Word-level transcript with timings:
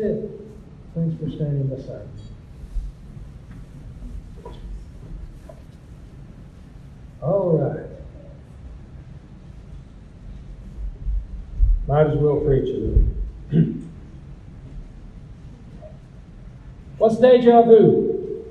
Thanks 0.00 1.22
for 1.22 1.28
standing 1.28 1.66
beside 1.66 2.06
me. 2.14 2.22
All 7.20 7.58
right. 7.58 7.86
Might 11.86 12.06
as 12.06 12.16
well 12.16 12.36
preach 12.36 12.74
a 12.74 12.78
little. 12.78 13.04
What's 16.96 17.18
deja 17.18 17.60
vu? 17.62 18.46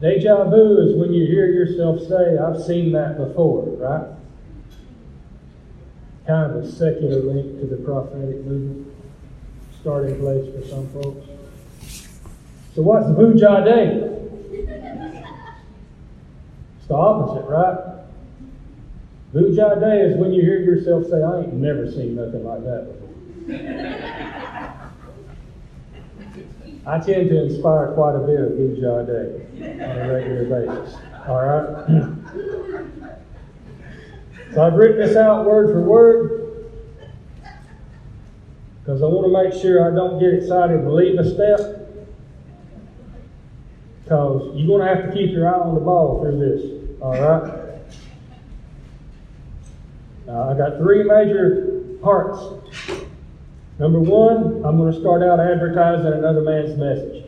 Deja 0.00 0.44
vu 0.48 0.78
is 0.80 0.96
when 0.96 1.12
you 1.12 1.26
hear 1.26 1.46
yourself 1.46 2.00
say, 2.08 2.38
I've 2.38 2.62
seen 2.62 2.92
that 2.92 3.18
before, 3.18 3.66
right? 3.76 4.21
Kind 6.26 6.52
of 6.52 6.64
a 6.64 6.70
secular 6.70 7.20
link 7.20 7.60
to 7.60 7.66
the 7.66 7.76
prophetic 7.82 8.44
movement, 8.44 8.94
starting 9.80 10.20
place 10.20 10.54
for 10.54 10.68
some 10.68 10.88
folks. 10.90 11.26
So, 12.74 12.82
what's 12.82 13.06
the 13.08 13.14
Vujade? 13.14 14.08
It's 16.78 16.86
the 16.86 16.94
opposite, 16.94 17.48
right? 17.48 17.76
Vujade 19.34 20.10
is 20.12 20.16
when 20.16 20.32
you 20.32 20.42
hear 20.42 20.60
yourself 20.60 21.06
say, 21.06 21.22
I 21.22 21.40
ain't 21.40 21.54
never 21.54 21.90
seen 21.90 22.14
nothing 22.14 22.44
like 22.44 22.62
that 22.64 22.86
before. 22.86 23.08
I 26.86 26.98
tend 26.98 27.30
to 27.30 27.42
inspire 27.44 27.92
quite 27.94 28.14
a 28.14 28.20
bit 28.20 28.40
of 28.40 28.52
Vujade 28.52 29.80
on 29.82 29.98
a 29.98 30.12
regular 30.12 30.44
basis. 30.44 30.96
All 31.26 31.44
right? 31.44 32.12
so 34.52 34.62
I've 34.62 34.74
written 34.74 34.98
this 34.98 35.16
out 35.16 35.46
word 35.46 35.72
for 35.72 35.80
word 35.80 36.70
because 38.80 39.02
I 39.02 39.06
want 39.06 39.26
to 39.26 39.50
make 39.50 39.62
sure 39.62 39.86
I 39.90 39.94
don't 39.94 40.18
get 40.18 40.34
excited 40.34 40.80
and 40.80 40.92
leave 40.92 41.18
a 41.18 41.24
step. 41.24 41.78
Because 44.02 44.50
you're 44.56 44.66
going 44.66 44.86
to 44.86 44.94
have 44.94 45.06
to 45.06 45.12
keep 45.16 45.30
your 45.30 45.48
eye 45.48 45.58
on 45.58 45.74
the 45.74 45.80
ball 45.80 46.20
through 46.20 46.38
this. 46.38 47.00
All 47.00 47.12
right? 47.12 47.78
Now, 50.26 50.50
I 50.50 50.56
got 50.56 50.78
three 50.78 51.04
major 51.04 51.96
parts 52.02 52.40
Number 53.82 53.98
one, 53.98 54.64
I'm 54.64 54.76
going 54.76 54.92
to 54.92 55.00
start 55.00 55.24
out 55.24 55.40
advertising 55.40 56.12
another 56.12 56.42
man's 56.42 56.78
message. 56.78 57.24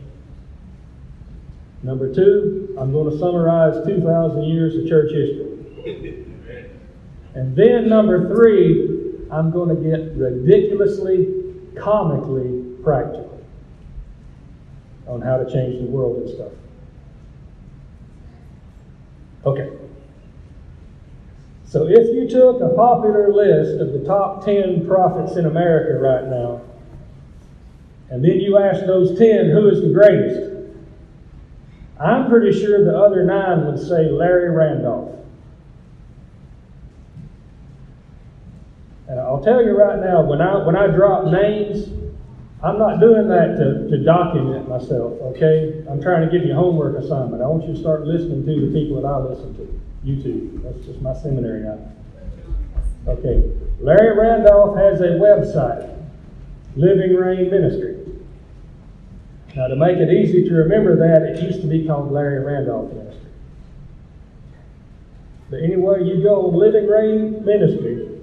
Number 1.83 2.13
two, 2.13 2.73
I'm 2.79 2.93
going 2.93 3.11
to 3.11 3.19
summarize 3.19 3.85
2,000 3.85 4.43
years 4.43 4.75
of 4.75 4.87
church 4.87 5.11
history. 5.11 5.54
And 7.35 7.55
then 7.55 7.89
number 7.89 8.33
three, 8.33 9.19
I'm 9.29 9.51
going 9.51 9.69
to 9.69 9.75
get 9.75 10.15
ridiculously, 10.15 11.53
comically 11.77 12.63
practical 12.81 13.43
on 15.07 15.21
how 15.21 15.37
to 15.37 15.45
change 15.51 15.79
the 15.79 15.91
world 15.91 16.23
and 16.23 16.29
stuff. 16.29 16.51
Okay. 19.45 19.69
So 21.65 21.87
if 21.87 22.15
you 22.15 22.27
took 22.29 22.61
a 22.61 22.69
popular 22.69 23.33
list 23.33 23.81
of 23.81 23.91
the 23.91 24.05
top 24.05 24.45
10 24.45 24.87
prophets 24.87 25.35
in 25.35 25.45
America 25.45 25.99
right 25.99 26.25
now, 26.25 26.61
and 28.09 28.23
then 28.23 28.39
you 28.39 28.57
asked 28.57 28.87
those 28.87 29.17
10 29.17 29.49
who 29.49 29.67
is 29.67 29.81
the 29.81 29.89
greatest, 29.89 30.51
I'm 31.99 32.29
pretty 32.29 32.57
sure 32.57 32.83
the 32.83 32.97
other 32.97 33.23
nine 33.23 33.65
would 33.65 33.79
say 33.79 34.09
Larry 34.09 34.49
Randolph. 34.51 35.24
I'll 39.19 39.43
tell 39.43 39.63
you 39.63 39.77
right 39.77 39.99
now, 39.99 40.23
when 40.23 40.41
I 40.41 40.57
when 40.65 40.75
I 40.75 40.87
drop 40.87 41.25
names, 41.25 41.89
I'm 42.65 42.79
not 42.79 42.99
doing 42.99 43.27
that 43.27 43.57
to, 43.57 43.87
to 43.89 44.03
document 44.03 44.67
myself, 44.67 45.13
okay? 45.21 45.83
I'm 45.87 46.01
trying 46.01 46.25
to 46.25 46.31
give 46.31 46.47
you 46.47 46.53
a 46.53 46.55
homework 46.55 46.97
assignment. 46.97 47.43
I 47.43 47.47
want 47.47 47.67
you 47.67 47.73
to 47.73 47.79
start 47.79 48.07
listening 48.07 48.45
to 48.45 48.67
the 48.67 48.73
people 48.73 49.01
that 49.01 49.07
I 49.07 49.17
listen 49.17 49.55
to. 49.57 49.81
YouTube. 50.03 50.63
That's 50.63 50.83
just 50.85 50.99
my 51.01 51.13
seminary 51.13 51.61
now. 51.61 51.77
Okay. 53.07 53.51
Larry 53.79 54.17
Randolph 54.17 54.77
has 54.77 55.01
a 55.01 55.19
website, 55.21 55.95
Living 56.75 57.15
Rain 57.15 57.51
Ministry. 57.51 58.01
Now, 59.55 59.67
to 59.67 59.75
make 59.75 59.97
it 59.97 60.11
easy 60.11 60.47
to 60.49 60.53
remember 60.55 60.95
that, 60.97 61.21
it 61.21 61.43
used 61.43 61.61
to 61.61 61.67
be 61.67 61.85
called 61.85 62.11
Larry 62.11 62.43
Randolph 62.43 62.91
Ministry. 62.91 63.29
But 65.51 65.61
anyway, 65.61 66.03
you 66.03 66.23
go 66.23 66.47
Living 66.47 66.87
Rain 66.87 67.45
Ministry 67.45 68.14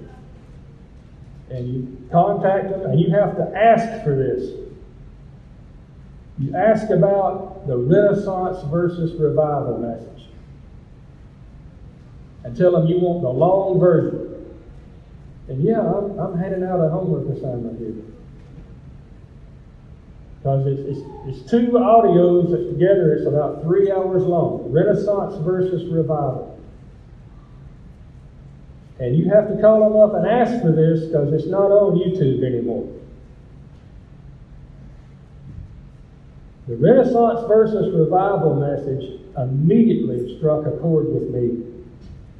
and 1.53 1.67
you 1.67 2.09
contact 2.11 2.69
them, 2.69 2.81
and 2.85 2.99
you 2.99 3.11
have 3.11 3.37
to 3.37 3.51
ask 3.55 4.03
for 4.03 4.15
this. 4.15 4.59
You 6.39 6.55
ask 6.55 6.89
about 6.89 7.67
the 7.67 7.77
Renaissance 7.77 8.57
versus 8.71 9.13
revival 9.19 9.77
message 9.77 10.29
and 12.43 12.57
tell 12.57 12.71
them 12.71 12.87
you 12.87 12.99
want 12.99 13.21
the 13.21 13.29
long 13.29 13.79
version. 13.79 14.29
And 15.47 15.63
yeah, 15.63 15.79
I'm, 15.79 16.17
I'm 16.19 16.37
handing 16.37 16.63
out 16.63 16.79
a 16.79 16.89
homework 16.89 17.27
assignment 17.37 17.79
here. 17.79 18.03
Because 20.39 20.67
it's, 20.67 20.97
it's, 20.97 21.07
it's 21.27 21.51
two 21.51 21.71
audios 21.71 22.51
that 22.51 22.69
together 22.69 23.13
it's 23.13 23.27
about 23.27 23.61
three 23.63 23.91
hours 23.91 24.23
long 24.23 24.71
Renaissance 24.71 25.35
versus 25.45 25.89
Revival. 25.91 26.52
And 28.99 29.17
you 29.17 29.29
have 29.29 29.47
to 29.49 29.59
call 29.59 29.89
them 29.89 29.99
up 29.99 30.13
and 30.13 30.27
ask 30.27 30.61
for 30.61 30.71
this 30.71 31.05
because 31.05 31.33
it's 31.33 31.47
not 31.47 31.71
on 31.71 31.97
YouTube 31.97 32.43
anymore. 32.43 32.87
The 36.67 36.77
Renaissance 36.77 37.45
versus 37.47 37.93
Revival 37.93 38.55
message 38.55 39.19
immediately 39.37 40.37
struck 40.37 40.65
a 40.65 40.71
chord 40.77 41.07
with 41.07 41.29
me 41.29 41.65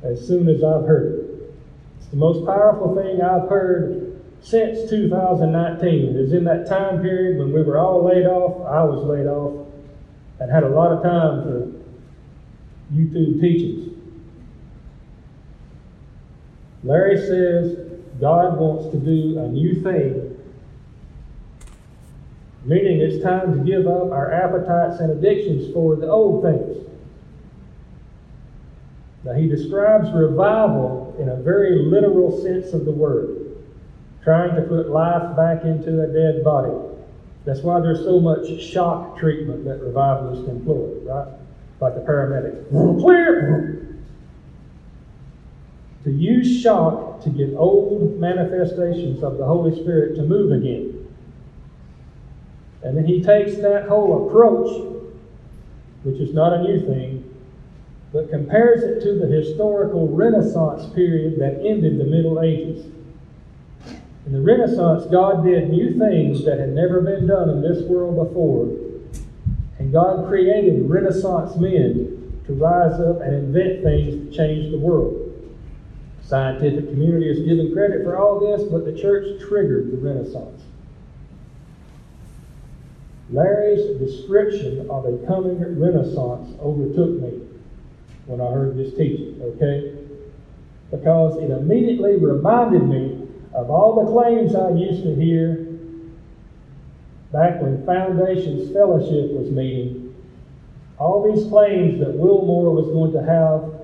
as 0.04 0.26
soon 0.26 0.48
as 0.48 0.64
I've 0.64 0.86
heard 0.86 1.20
it. 1.20 1.56
It's 2.00 2.08
the 2.08 2.18
most 2.18 2.46
powerful 2.46 2.96
thing 2.96 3.22
I've 3.22 3.50
heard 3.50 4.22
since 4.42 4.90
2019. 4.90 6.16
It 6.16 6.22
was 6.22 6.34
in 6.34 6.44
that 6.46 6.68
time 6.68 7.02
period 7.02 7.40
when 7.40 7.52
we 7.52 7.64
were 7.64 7.78
all 7.78 8.06
laid 8.06 8.26
off. 8.26 8.66
I 8.68 8.84
was 8.84 9.04
laid 9.04 9.26
off 9.26 9.68
and 10.40 10.52
had 10.52 10.64
a 10.64 10.70
lot 10.70 10.92
of 10.92 11.04
time 11.04 11.44
for 11.44 11.72
YouTube 12.94 13.42
teachings. 13.42 13.93
Larry 16.84 17.18
says 17.18 17.78
God 18.20 18.58
wants 18.58 18.92
to 18.92 19.00
do 19.00 19.40
a 19.40 19.48
new 19.48 19.82
thing, 19.82 20.38
meaning 22.66 23.00
it's 23.00 23.24
time 23.24 23.58
to 23.58 23.64
give 23.64 23.88
up 23.88 24.12
our 24.12 24.32
appetites 24.32 25.00
and 25.00 25.12
addictions 25.12 25.74
for 25.74 25.96
the 25.96 26.08
old 26.08 26.44
things. 26.44 26.86
Now, 29.24 29.34
he 29.34 29.48
describes 29.48 30.12
revival 30.12 31.16
in 31.18 31.30
a 31.30 31.38
very 31.38 31.80
literal 31.80 32.42
sense 32.42 32.74
of 32.74 32.84
the 32.84 32.92
word, 32.92 33.64
trying 34.22 34.56
to 34.56 34.62
put 34.64 34.90
life 34.90 35.36
back 35.38 35.64
into 35.64 36.04
a 36.04 36.08
dead 36.08 36.44
body. 36.44 36.74
That's 37.46 37.62
why 37.62 37.80
there's 37.80 38.04
so 38.04 38.20
much 38.20 38.62
shock 38.62 39.18
treatment 39.18 39.64
that 39.66 39.82
revivalists 39.82 40.48
employ, 40.50 41.00
right? 41.04 41.28
Like 41.80 41.96
the 41.96 42.02
paramedic. 42.02 42.70
Clear! 43.02 43.83
To 46.04 46.12
use 46.12 46.62
shock 46.62 47.22
to 47.24 47.30
get 47.30 47.54
old 47.56 48.20
manifestations 48.20 49.24
of 49.24 49.38
the 49.38 49.46
Holy 49.46 49.82
Spirit 49.82 50.16
to 50.16 50.24
move 50.24 50.52
again. 50.52 51.08
And 52.84 52.98
then 52.98 53.06
he 53.06 53.24
takes 53.24 53.56
that 53.58 53.88
whole 53.88 54.28
approach, 54.28 55.00
which 56.04 56.20
is 56.20 56.34
not 56.34 56.54
a 56.54 56.64
new 56.64 56.86
thing, 56.86 57.34
but 58.12 58.30
compares 58.30 58.84
it 58.84 59.02
to 59.02 59.18
the 59.18 59.28
historical 59.28 60.10
Renaissance 60.10 60.94
period 60.94 61.40
that 61.40 61.66
ended 61.66 61.98
the 61.98 62.04
Middle 62.04 62.42
Ages. 62.42 62.86
In 64.26 64.34
the 64.34 64.42
Renaissance, 64.42 65.06
God 65.10 65.46
did 65.46 65.70
new 65.70 65.98
things 65.98 66.44
that 66.44 66.60
had 66.60 66.70
never 66.70 67.00
been 67.00 67.28
done 67.28 67.50
in 67.50 67.62
this 67.62 67.84
world 67.84 68.16
before. 68.16 68.66
And 69.80 69.92
God 69.92 70.28
created 70.28 70.90
Renaissance 70.90 71.56
men 71.56 72.42
to 72.46 72.54
rise 72.54 73.00
up 73.00 73.22
and 73.22 73.34
invent 73.34 73.84
things 73.84 74.30
to 74.30 74.38
change 74.38 74.72
the 74.72 74.78
world. 74.78 75.23
Scientific 76.26 76.90
community 76.90 77.30
is 77.30 77.46
given 77.46 77.74
credit 77.74 78.04
for 78.04 78.18
all 78.18 78.40
this, 78.40 78.64
but 78.64 78.86
the 78.86 78.98
church 79.00 79.42
triggered 79.42 79.92
the 79.92 79.98
Renaissance. 79.98 80.64
Larry's 83.30 84.00
description 84.00 84.90
of 84.90 85.06
a 85.06 85.18
coming 85.28 85.60
Renaissance 85.80 86.58
overtook 86.62 87.22
me 87.22 87.42
when 88.26 88.40
I 88.40 88.52
heard 88.52 88.78
this 88.78 88.94
teaching, 88.96 89.40
okay? 89.42 89.98
Because 90.92 91.38
it 91.38 91.50
immediately 91.50 92.18
reminded 92.18 92.84
me 92.84 93.28
of 93.54 93.70
all 93.70 94.04
the 94.04 94.12
claims 94.12 94.56
I 94.56 94.70
used 94.72 95.04
to 95.04 95.16
hear 95.16 95.56
back 97.32 97.62
when 97.62 97.86
Foundations 97.86 98.72
Fellowship 98.72 99.32
was 99.32 99.50
meeting. 99.50 100.16
All 101.00 101.34
these 101.34 101.50
claims 101.50 102.00
that 102.00 102.14
Wilmore 102.14 102.72
was 102.72 102.88
going 102.88 103.12
to 103.14 103.24
have 103.24 103.83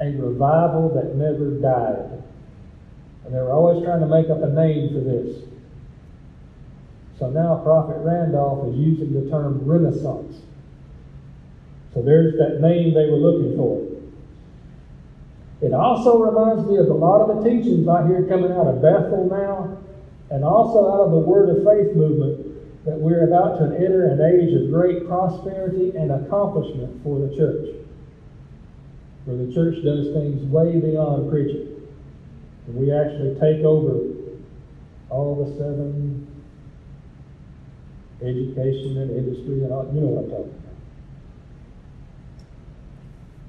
a 0.00 0.10
revival 0.12 0.92
that 0.94 1.14
never 1.16 1.50
died. 1.60 2.22
And 3.24 3.34
they 3.34 3.38
were 3.38 3.52
always 3.52 3.84
trying 3.84 4.00
to 4.00 4.06
make 4.06 4.30
up 4.30 4.42
a 4.42 4.52
name 4.52 4.94
for 4.94 5.00
this. 5.00 5.42
So 7.18 7.30
now 7.30 7.60
Prophet 7.64 7.96
Randolph 7.98 8.68
is 8.68 8.76
using 8.78 9.12
the 9.12 9.30
term 9.30 9.64
Renaissance. 9.64 10.36
So 11.94 12.02
there's 12.02 12.36
that 12.36 12.60
name 12.60 12.92
they 12.92 13.08
were 13.08 13.16
looking 13.16 13.56
for. 13.56 13.82
It 15.62 15.72
also 15.72 16.18
reminds 16.18 16.68
me 16.68 16.76
of 16.76 16.88
a 16.88 16.92
lot 16.92 17.22
of 17.22 17.42
the 17.42 17.50
teachings 17.50 17.88
I 17.88 18.06
hear 18.06 18.26
coming 18.28 18.52
out 18.52 18.66
of 18.66 18.82
Bethel 18.82 19.26
now, 19.30 19.78
and 20.30 20.44
also 20.44 20.92
out 20.92 21.00
of 21.06 21.10
the 21.12 21.24
Word 21.24 21.48
of 21.48 21.64
Faith 21.64 21.96
movement, 21.96 22.84
that 22.84 22.98
we're 22.98 23.26
about 23.26 23.58
to 23.58 23.64
enter 23.74 24.06
an 24.06 24.20
age 24.20 24.54
of 24.54 24.70
great 24.70 25.08
prosperity 25.08 25.96
and 25.96 26.12
accomplishment 26.12 27.02
for 27.02 27.18
the 27.18 27.34
church. 27.34 27.74
Where 29.26 29.36
the 29.36 29.52
church 29.52 29.82
does 29.84 30.14
things 30.14 30.42
way 30.50 30.78
beyond 30.78 31.30
preaching. 31.30 31.66
We 32.68 32.92
actually 32.92 33.34
take 33.40 33.64
over 33.64 34.00
all 35.10 35.44
the 35.44 35.56
seven 35.58 36.26
education 38.22 38.98
and 38.98 39.10
industry 39.10 39.62
and 39.62 39.72
all, 39.72 39.90
you 39.92 40.00
know 40.00 40.06
what 40.06 40.24
I'm 40.24 40.30
talking 40.30 40.54
about. 40.54 40.74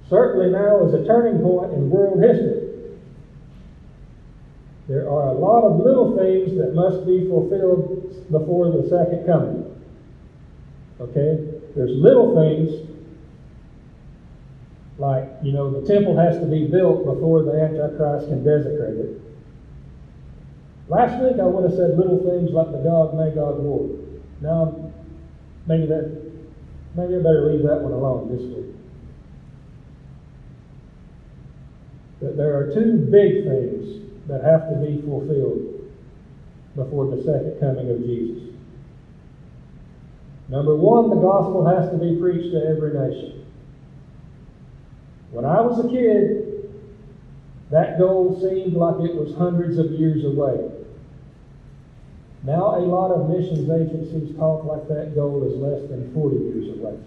Certainly 0.09 0.51
now 0.51 0.85
is 0.87 0.93
a 0.93 1.05
turning 1.05 1.41
point 1.41 1.73
in 1.73 1.89
world 1.89 2.21
history. 2.21 2.67
There 4.87 5.09
are 5.09 5.27
a 5.27 5.33
lot 5.33 5.63
of 5.63 5.79
little 5.79 6.17
things 6.17 6.57
that 6.57 6.73
must 6.73 7.05
be 7.05 7.27
fulfilled 7.27 8.31
before 8.31 8.71
the 8.71 8.87
second 8.89 9.25
coming. 9.25 9.65
Okay? 10.99 11.59
There's 11.75 11.91
little 11.91 12.35
things 12.35 12.96
like, 14.97 15.29
you 15.43 15.51
know, 15.51 15.69
the 15.69 15.87
temple 15.87 16.17
has 16.17 16.39
to 16.39 16.45
be 16.47 16.67
built 16.67 17.05
before 17.05 17.43
the 17.43 17.61
Antichrist 17.61 18.27
can 18.27 18.43
desecrate 18.43 18.97
it. 18.97 19.21
Last 20.89 21.21
week 21.21 21.39
I 21.39 21.45
would 21.45 21.69
have 21.69 21.75
said 21.75 21.97
little 21.97 22.23
things 22.23 22.51
like 22.51 22.71
the 22.71 22.79
Gog 22.79 23.13
Magog 23.15 23.59
war. 23.59 23.89
Now, 24.41 24.73
maybe 25.67 25.85
that, 25.87 26.33
maybe 26.95 27.15
I 27.15 27.17
better 27.17 27.51
leave 27.51 27.63
that 27.63 27.81
one 27.81 27.93
alone 27.93 28.29
this 28.35 28.41
week. 28.41 28.73
But 32.19 32.37
there 32.37 32.57
are 32.57 32.73
two 32.73 32.97
big 33.11 33.45
things 33.45 34.01
that 34.27 34.43
have 34.43 34.69
to 34.69 34.75
be 34.75 35.01
fulfilled 35.01 35.85
before 36.75 37.05
the 37.15 37.23
second 37.23 37.59
coming 37.59 37.91
of 37.91 37.99
Jesus. 37.99 38.55
Number 40.49 40.75
one, 40.75 41.09
the 41.09 41.15
gospel 41.17 41.65
has 41.65 41.91
to 41.91 41.97
be 41.97 42.17
preached 42.19 42.51
to 42.53 42.65
every 42.65 42.93
nation. 42.93 43.46
When 45.31 45.45
I 45.45 45.61
was 45.61 45.83
a 45.83 45.89
kid, 45.89 46.47
that 47.69 47.99
goal 47.99 48.39
seemed 48.39 48.73
like 48.73 49.01
it 49.01 49.15
was 49.15 49.35
hundreds 49.35 49.77
of 49.77 49.91
years 49.91 50.23
away. 50.23 50.71
Now, 52.43 52.77
a 52.77 52.79
lot 52.79 53.11
of 53.11 53.29
missions 53.29 53.69
agencies 53.69 54.35
talk 54.37 54.63
like 54.63 54.87
that 54.87 55.15
goal 55.15 55.43
is 55.43 55.57
less 55.57 55.89
than 55.89 56.13
40 56.13 56.37
years 56.37 56.79
away. 56.79 56.97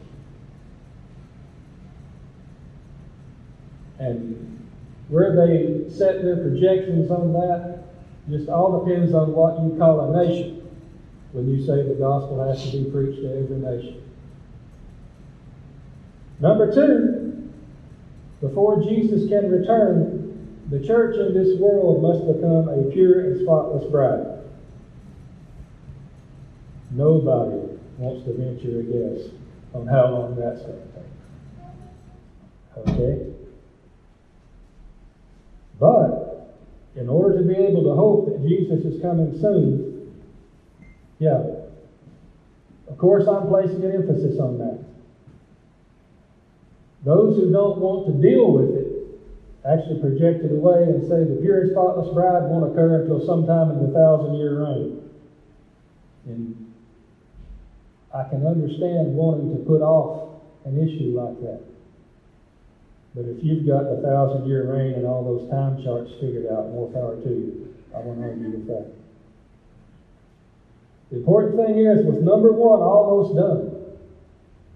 And 3.98 4.68
where 5.08 5.34
they 5.34 5.90
set 5.90 6.22
their 6.22 6.36
projections 6.36 7.10
on 7.10 7.32
that 7.32 7.84
just 8.28 8.48
all 8.48 8.84
depends 8.84 9.14
on 9.14 9.32
what 9.32 9.60
you 9.62 9.76
call 9.78 10.14
a 10.14 10.24
nation 10.24 10.68
when 11.32 11.48
you 11.48 11.64
say 11.64 11.82
the 11.82 11.94
gospel 11.94 12.46
has 12.46 12.70
to 12.70 12.78
be 12.78 12.90
preached 12.90 13.22
to 13.22 13.28
every 13.28 13.56
nation. 13.56 14.02
Number 16.38 16.72
two, 16.72 17.19
before 18.40 18.82
Jesus 18.82 19.28
can 19.28 19.50
return, 19.50 20.66
the 20.70 20.86
church 20.86 21.16
in 21.16 21.34
this 21.34 21.58
world 21.58 22.02
must 22.02 22.26
become 22.26 22.68
a 22.68 22.90
pure 22.92 23.20
and 23.30 23.40
spotless 23.42 23.90
bride. 23.90 24.38
Nobody 26.90 27.78
wants 27.98 28.24
to 28.24 28.32
venture 28.32 28.80
a 28.80 28.82
guess 28.82 29.30
on 29.74 29.86
how 29.86 30.08
long 30.08 30.36
that's 30.36 30.62
going 30.62 30.80
to 32.76 32.86
take. 32.86 32.94
Okay? 32.94 33.32
But 35.78 36.56
in 36.96 37.08
order 37.08 37.38
to 37.38 37.44
be 37.46 37.54
able 37.54 37.84
to 37.84 37.94
hope 37.94 38.26
that 38.26 38.42
Jesus 38.46 38.84
is 38.84 39.00
coming 39.02 39.38
soon, 39.40 40.12
yeah, 41.18 41.42
of 42.88 42.98
course 42.98 43.26
I'm 43.28 43.48
placing 43.48 43.84
an 43.84 43.92
emphasis 43.92 44.38
on 44.40 44.58
that. 44.58 44.84
Those 47.04 47.36
who 47.36 47.50
don't 47.50 47.80
want 47.80 48.06
to 48.06 48.20
deal 48.20 48.52
with 48.52 48.76
it 48.76 49.00
actually 49.64 50.00
project 50.00 50.44
it 50.44 50.52
away 50.52 50.84
and 50.84 51.08
say 51.08 51.24
the 51.24 51.40
pure 51.40 51.62
and 51.62 51.70
spotless 51.72 52.12
bride 52.12 52.48
won't 52.48 52.72
occur 52.72 53.02
until 53.02 53.24
sometime 53.26 53.70
in 53.70 53.86
the 53.86 53.92
thousand 53.92 54.34
year 54.34 54.64
reign. 54.64 55.08
And 56.26 56.72
I 58.12 58.24
can 58.28 58.46
understand 58.46 59.14
wanting 59.14 59.52
to 59.52 59.64
put 59.64 59.80
off 59.82 60.28
an 60.64 60.76
issue 60.76 61.16
like 61.16 61.40
that. 61.40 61.60
But 63.14 63.26
if 63.26 63.42
you've 63.42 63.66
got 63.66 63.88
the 63.88 64.00
thousand 64.02 64.46
year 64.46 64.64
reign 64.70 64.94
and 64.94 65.06
all 65.06 65.24
those 65.24 65.48
time 65.50 65.82
charts 65.82 66.10
figured 66.20 66.46
out, 66.46 66.70
more 66.70 66.88
power 66.88 67.16
to 67.16 67.28
you. 67.28 67.74
I 67.94 68.00
won't 68.00 68.22
argue 68.22 68.50
with 68.50 68.66
that. 68.68 68.86
The 71.10 71.16
important 71.16 71.56
thing 71.56 71.78
is, 71.78 72.06
with 72.06 72.22
number 72.22 72.52
one 72.52 72.82
almost 72.82 73.34
done, 73.34 73.69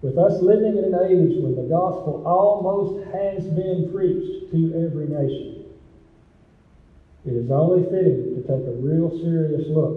with 0.04 0.18
us 0.18 0.38
living 0.42 0.76
in 0.76 0.84
an 0.84 0.94
age 1.06 1.42
when 1.42 1.56
the 1.56 1.62
gospel 1.62 2.22
almost 2.26 3.02
has 3.06 3.42
been 3.56 3.90
preached 3.90 4.50
to 4.50 4.86
every 4.86 5.06
nation, 5.06 5.64
it 7.24 7.34
is 7.34 7.50
only 7.50 7.80
fitting 7.90 8.34
to 8.34 8.40
take 8.42 8.66
a 8.66 8.70
real 8.70 9.18
serious 9.22 9.66
look 9.70 9.96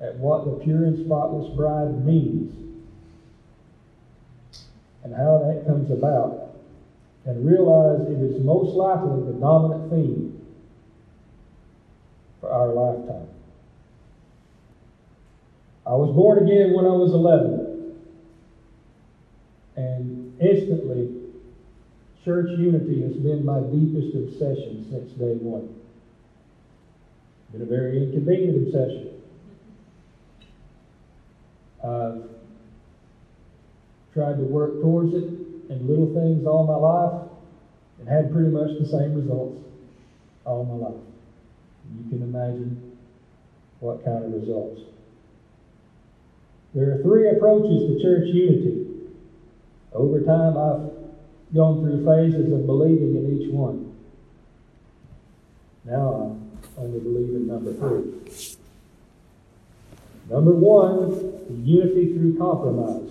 at 0.00 0.16
what 0.16 0.46
the 0.46 0.64
pure 0.64 0.84
and 0.84 0.96
spotless 1.04 1.54
bride 1.54 2.02
means 2.02 2.50
and 5.04 5.14
how 5.14 5.36
that 5.36 5.66
comes 5.66 5.90
about 5.90 6.48
and 7.26 7.44
realize 7.44 8.00
it 8.08 8.22
is 8.22 8.40
most 8.40 8.74
likely 8.74 9.20
the 9.30 9.38
dominant 9.38 9.90
theme 9.90 10.34
for 12.40 12.50
our 12.50 12.68
lifetime. 12.68 13.37
I 15.88 15.92
was 15.92 16.14
born 16.14 16.44
again 16.44 16.74
when 16.74 16.84
I 16.84 16.92
was 16.92 17.14
11. 17.14 17.96
And 19.76 20.38
instantly, 20.38 21.32
church 22.22 22.50
unity 22.50 23.00
has 23.04 23.16
been 23.16 23.42
my 23.42 23.60
deepest 23.60 24.14
obsession 24.14 24.86
since 24.90 25.12
day 25.12 25.36
one. 25.36 25.74
Been 27.52 27.62
a 27.62 27.64
very 27.64 28.02
inconvenient 28.04 28.66
obsession. 28.66 29.14
I've 31.82 32.28
tried 34.12 34.36
to 34.36 34.44
work 34.44 34.82
towards 34.82 35.14
it 35.14 35.24
in 35.70 35.88
little 35.88 36.12
things 36.12 36.44
all 36.44 36.66
my 36.66 36.74
life 36.74 37.30
and 37.98 38.06
had 38.06 38.30
pretty 38.30 38.50
much 38.50 38.78
the 38.78 38.84
same 38.84 39.14
results 39.14 39.56
all 40.44 40.64
my 40.64 40.74
life. 40.74 41.00
You 41.96 42.10
can 42.10 42.22
imagine 42.22 42.98
what 43.80 44.04
kind 44.04 44.22
of 44.22 44.32
results. 44.32 44.82
There 46.74 46.94
are 46.94 47.02
three 47.02 47.28
approaches 47.30 47.88
to 47.88 48.02
church 48.02 48.28
unity. 48.28 48.86
Over 49.92 50.20
time, 50.20 50.56
I've 50.56 51.54
gone 51.54 51.80
through 51.80 52.04
phases 52.04 52.52
of 52.52 52.66
believing 52.66 53.16
in 53.16 53.40
each 53.40 53.50
one. 53.50 53.94
Now 55.84 56.36
I 56.76 56.80
only 56.82 57.00
believe 57.00 57.34
in 57.34 57.46
number 57.46 57.72
three. 57.72 58.58
Number 60.28 60.52
one, 60.52 61.64
unity 61.64 62.12
through 62.12 62.36
compromise. 62.36 63.10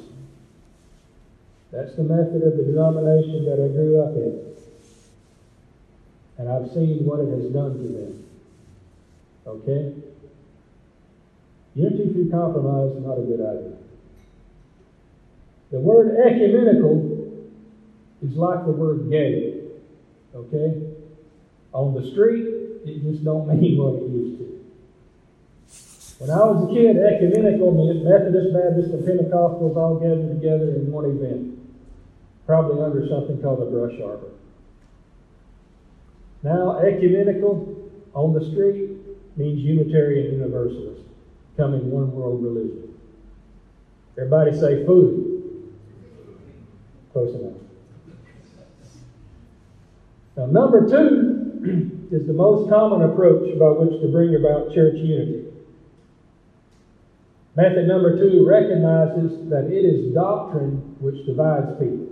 That's 1.72 1.96
the 1.96 2.04
method 2.04 2.44
of 2.44 2.58
the 2.58 2.64
denomination 2.64 3.46
that 3.46 3.54
I 3.54 3.68
grew 3.74 4.02
up 4.02 4.16
in. 4.16 4.48
And 6.38 6.48
I've 6.48 6.72
seen 6.72 7.04
what 7.06 7.20
it 7.20 7.30
has 7.30 7.52
done 7.52 7.74
to 7.74 7.88
them. 7.88 8.26
Okay? 9.48 9.94
Unity 11.78 12.12
through 12.12 12.32
compromise 12.32 12.98
is 12.98 13.06
not 13.06 13.20
a 13.20 13.22
good 13.22 13.40
idea. 13.40 13.78
The 15.72 15.80
word 15.80 16.18
ecumenical 16.18 17.46
is 18.24 18.36
like 18.36 18.66
the 18.66 18.72
word 18.72 19.12
gay. 19.12 19.62
Okay? 20.34 20.82
On 21.74 21.94
the 21.94 22.10
street, 22.12 22.48
it 22.84 23.04
just 23.04 23.24
don't 23.24 23.48
mean 23.62 23.78
what 23.78 24.02
it 24.02 24.10
used 24.10 24.40
to. 24.40 24.48
When 26.18 26.32
I 26.32 26.42
was 26.50 26.66
a 26.66 26.74
kid, 26.74 26.98
ecumenical 26.98 27.70
meant 27.70 28.04
Methodist, 28.04 28.50
Baptist, 28.58 28.90
and 28.90 29.06
Pentecostals 29.06 29.78
all 29.78 30.00
gathered 30.02 30.34
together 30.42 30.74
in 30.74 30.92
one 30.92 31.06
event, 31.06 31.60
probably 32.48 32.82
under 32.82 33.08
something 33.08 33.40
called 33.40 33.62
a 33.62 33.70
brush 33.70 34.02
arbor. 34.02 34.34
Now, 36.42 36.80
ecumenical 36.80 37.92
on 38.16 38.34
the 38.34 38.50
street 38.50 38.98
means 39.38 39.60
Unitarian 39.60 40.34
Universalist, 40.34 41.07
becoming 41.58 41.90
one 41.90 42.12
world 42.12 42.44
religion. 42.44 42.94
Everybody 44.16 44.54
say 44.54 44.86
food. 44.86 45.74
Close 47.12 47.34
enough. 47.36 47.54
Now, 50.36 50.46
number 50.46 50.88
two 50.88 52.10
is 52.16 52.28
the 52.28 52.34
most 52.34 52.70
common 52.70 53.10
approach 53.10 53.58
by 53.58 53.70
which 53.70 54.00
to 54.02 54.08
bring 54.12 54.36
about 54.36 54.72
church 54.72 54.98
unity. 54.98 55.46
Method 57.56 57.88
number 57.88 58.16
two 58.16 58.46
recognizes 58.48 59.50
that 59.50 59.66
it 59.66 59.84
is 59.84 60.14
doctrine 60.14 60.96
which 61.00 61.26
divides 61.26 61.72
people. 61.80 62.06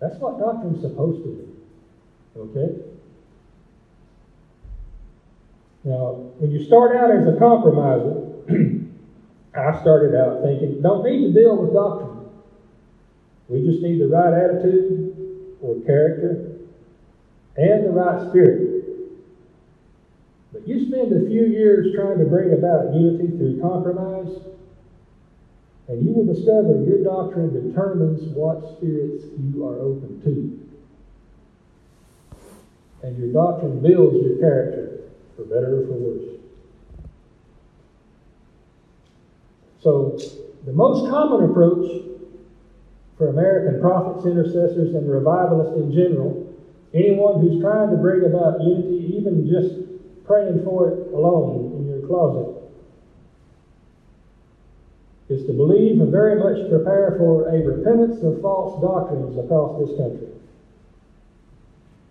That's 0.00 0.16
what 0.16 0.38
doctrine's 0.38 0.80
supposed 0.80 1.24
to 1.24 1.28
do. 1.28 1.56
Okay? 2.36 2.94
Now, 5.84 6.32
when 6.38 6.50
you 6.50 6.64
start 6.64 6.96
out 6.96 7.10
as 7.10 7.28
a 7.28 7.38
compromiser, 7.38 8.32
I 9.54 9.80
started 9.82 10.18
out 10.18 10.42
thinking, 10.42 10.80
don't 10.82 11.04
need 11.04 11.28
to 11.28 11.32
deal 11.32 11.56
with 11.56 11.74
doctrine. 11.74 12.24
We 13.48 13.64
just 13.64 13.82
need 13.82 14.00
the 14.00 14.08
right 14.08 14.32
attitude 14.32 15.58
or 15.60 15.76
character 15.84 16.56
and 17.56 17.84
the 17.84 17.90
right 17.90 18.28
spirit. 18.30 18.84
But 20.52 20.66
you 20.66 20.88
spend 20.88 21.12
a 21.12 21.28
few 21.28 21.46
years 21.46 21.94
trying 21.94 22.18
to 22.18 22.24
bring 22.24 22.52
about 22.52 22.94
unity 22.94 23.36
through 23.36 23.60
compromise, 23.60 24.40
and 25.88 26.04
you 26.04 26.12
will 26.14 26.32
discover 26.32 26.82
your 26.82 27.04
doctrine 27.04 27.52
determines 27.68 28.22
what 28.34 28.76
spirits 28.76 29.24
you 29.38 29.66
are 29.66 29.78
open 29.78 30.22
to. 30.24 30.60
And 33.06 33.18
your 33.18 33.32
doctrine 33.32 33.82
builds 33.82 34.24
your 34.24 34.38
character, 34.38 34.93
for 35.36 35.44
better 35.44 35.82
or 35.82 35.86
for 35.86 35.92
worse. 35.94 36.40
So, 39.80 40.18
the 40.64 40.72
most 40.72 41.10
common 41.10 41.50
approach 41.50 42.04
for 43.18 43.28
American 43.28 43.80
prophets, 43.80 44.24
intercessors, 44.24 44.94
and 44.94 45.10
revivalists 45.10 45.76
in 45.76 45.92
general, 45.92 46.52
anyone 46.94 47.40
who's 47.40 47.60
trying 47.60 47.90
to 47.90 47.96
bring 47.96 48.24
about 48.24 48.62
unity, 48.62 49.14
even 49.16 49.46
just 49.46 50.24
praying 50.26 50.64
for 50.64 50.88
it 50.88 51.12
alone 51.12 51.76
in 51.76 51.86
your 51.86 52.06
closet, 52.08 52.64
is 55.28 55.46
to 55.46 55.52
believe 55.52 56.00
and 56.00 56.10
very 56.10 56.36
much 56.38 56.68
prepare 56.68 57.14
for 57.18 57.48
a 57.48 57.62
repentance 57.62 58.22
of 58.22 58.40
false 58.40 58.80
doctrines 58.80 59.38
across 59.38 59.78
this 59.78 59.96
country. 59.96 60.28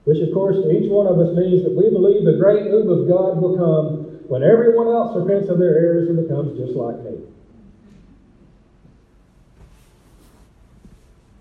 Which, 0.05 0.19
of 0.19 0.33
course, 0.33 0.57
to 0.57 0.71
each 0.71 0.89
one 0.89 1.07
of 1.07 1.17
us 1.19 1.35
means 1.35 1.63
that 1.63 1.75
we 1.75 1.89
believe 1.89 2.25
the 2.25 2.37
great 2.37 2.65
move 2.65 2.89
of 2.89 3.07
God 3.07 3.41
will 3.41 3.55
come 3.57 4.27
when 4.27 4.43
everyone 4.43 4.87
else 4.87 5.15
repents 5.15 5.49
of 5.49 5.59
their 5.59 5.77
errors 5.77 6.09
and 6.09 6.21
becomes 6.21 6.57
just 6.57 6.75
like 6.75 6.99
me. 7.03 7.19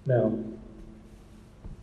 Now, 0.07 0.38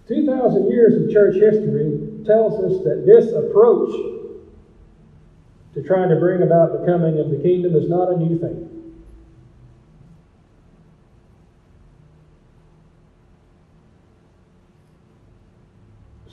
2,000 0.07 0.69
years 0.69 0.95
of 0.95 1.11
church 1.11 1.35
history 1.35 2.23
tells 2.25 2.63
us 2.63 2.83
that 2.83 3.05
this 3.05 3.31
approach 3.33 3.91
to 5.73 5.81
trying 5.83 6.09
to 6.09 6.15
bring 6.15 6.41
about 6.41 6.71
the 6.71 6.85
coming 6.85 7.19
of 7.19 7.29
the 7.29 7.37
kingdom 7.37 7.75
is 7.75 7.89
not 7.89 8.11
a 8.11 8.17
new 8.17 8.39
thing. 8.39 8.68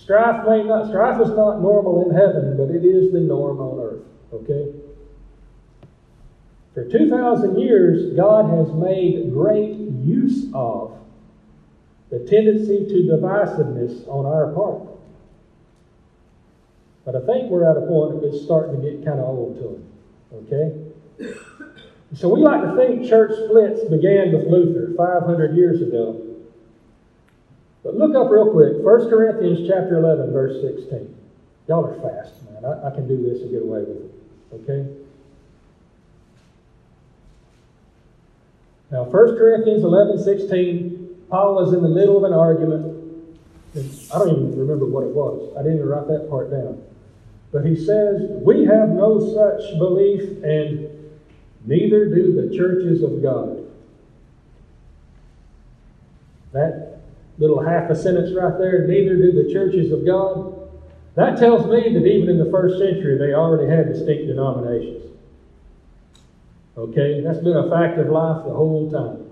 Strife 0.07 0.47
may 0.47 0.63
not 0.63 0.87
strife 0.87 1.21
is 1.21 1.31
not 1.31 1.61
normal 1.61 2.09
in 2.09 2.15
heaven, 2.15 2.57
but 2.57 2.71
it 2.71 2.85
is 2.85 3.13
the 3.13 3.19
norm 3.19 3.59
on 3.59 3.81
earth. 3.81 4.05
Okay? 4.33 4.73
For 6.75 6.89
2,000 6.89 7.59
years, 7.59 8.15
God 8.15 8.49
has 8.57 8.73
made 8.73 9.33
great 9.33 9.75
use 10.05 10.47
of 10.55 10.97
the 12.11 12.21
tendency 12.21 12.87
to 12.87 13.11
divisiveness 13.13 14.07
on 14.07 14.27
our 14.27 14.53
part. 14.53 14.97
But 17.05 17.17
I 17.17 17.27
think 17.27 17.51
we're 17.51 17.69
at 17.69 17.77
a 17.77 17.87
point 17.89 18.21
that 18.21 18.29
it's 18.29 18.45
starting 18.45 18.81
to 18.81 18.89
get 18.89 19.05
kind 19.05 19.19
of 19.19 19.27
old 19.27 19.59
to 19.59 19.75
it. 19.75 21.25
Okay? 21.25 21.35
So 22.15 22.29
we 22.29 22.43
like 22.43 22.63
to 22.63 22.77
think 22.77 23.09
church 23.09 23.33
splits 23.47 23.83
began 23.91 24.33
with 24.33 24.47
Luther 24.47 24.95
500 24.97 25.57
years 25.57 25.83
ago. 25.83 26.26
But 27.87 27.95
look 27.95 28.17
up 28.17 28.33
real 28.33 28.51
quick. 28.51 28.83
1 28.83 29.09
Corinthians 29.09 29.69
chapter 29.69 29.99
11, 29.99 30.33
verse 30.33 30.61
16. 30.61 31.15
Y'all 31.69 31.87
are 31.87 31.95
fast, 32.03 32.35
man. 32.51 32.65
I, 32.65 32.89
I 32.89 32.91
can 32.91 33.07
do 33.07 33.23
this 33.23 33.43
and 33.43 33.51
get 33.53 33.63
away 33.63 33.85
with 33.85 34.11
it. 34.11 34.13
Okay? 34.55 34.91
Now, 38.91 39.05
1 39.05 39.13
Corinthians 39.39 39.85
11, 39.85 40.19
16 40.19 40.97
Paul 41.31 41.65
is 41.65 41.75
in 41.75 41.83
the 41.83 41.89
middle 41.89 42.17
of 42.17 42.25
an 42.25 42.33
argument. 42.33 42.93
I 44.13 44.19
don't 44.19 44.31
even 44.31 44.59
remember 44.59 44.87
what 44.87 45.05
it 45.05 45.15
was. 45.15 45.55
I 45.57 45.63
didn't 45.63 45.77
even 45.77 45.89
write 45.89 46.09
that 46.09 46.29
part 46.29 46.51
down. 46.51 46.83
But 47.53 47.65
he 47.65 47.77
says, 47.77 48.21
We 48.43 48.65
have 48.65 48.89
no 48.89 49.21
such 49.21 49.79
belief, 49.79 50.43
and 50.43 50.89
neither 51.65 52.07
do 52.07 52.33
the 52.33 52.57
churches 52.57 53.05
of 53.05 53.23
God. 53.23 53.63
That 56.53 56.86
little 57.39 57.63
half 57.63 57.91
a 57.91 57.95
sentence 57.95 58.35
right 58.35 58.57
there, 58.59 58.87
neither 58.87 59.17
do 59.17 59.33
the 59.33 59.53
churches 59.53 59.93
of 59.93 60.07
God. 60.07 60.55
That 61.15 61.39
tells 61.39 61.67
me 61.67 61.95
that 61.95 62.07
even 62.07 62.29
in 62.29 62.39
the 62.39 62.51
first 62.51 62.79
century, 62.79 63.19
they 63.19 63.35
already 63.35 63.71
had 63.71 63.89
distinct 63.89 64.27
denominations. 64.27 65.17
Okay? 66.77 67.23
That's 67.23 67.39
been 67.39 67.57
a 67.57 67.71
fact 67.71 67.99
of 67.99 68.09
life 68.09 68.45
the 68.45 68.53
whole 68.53 68.91
time. 68.91 69.23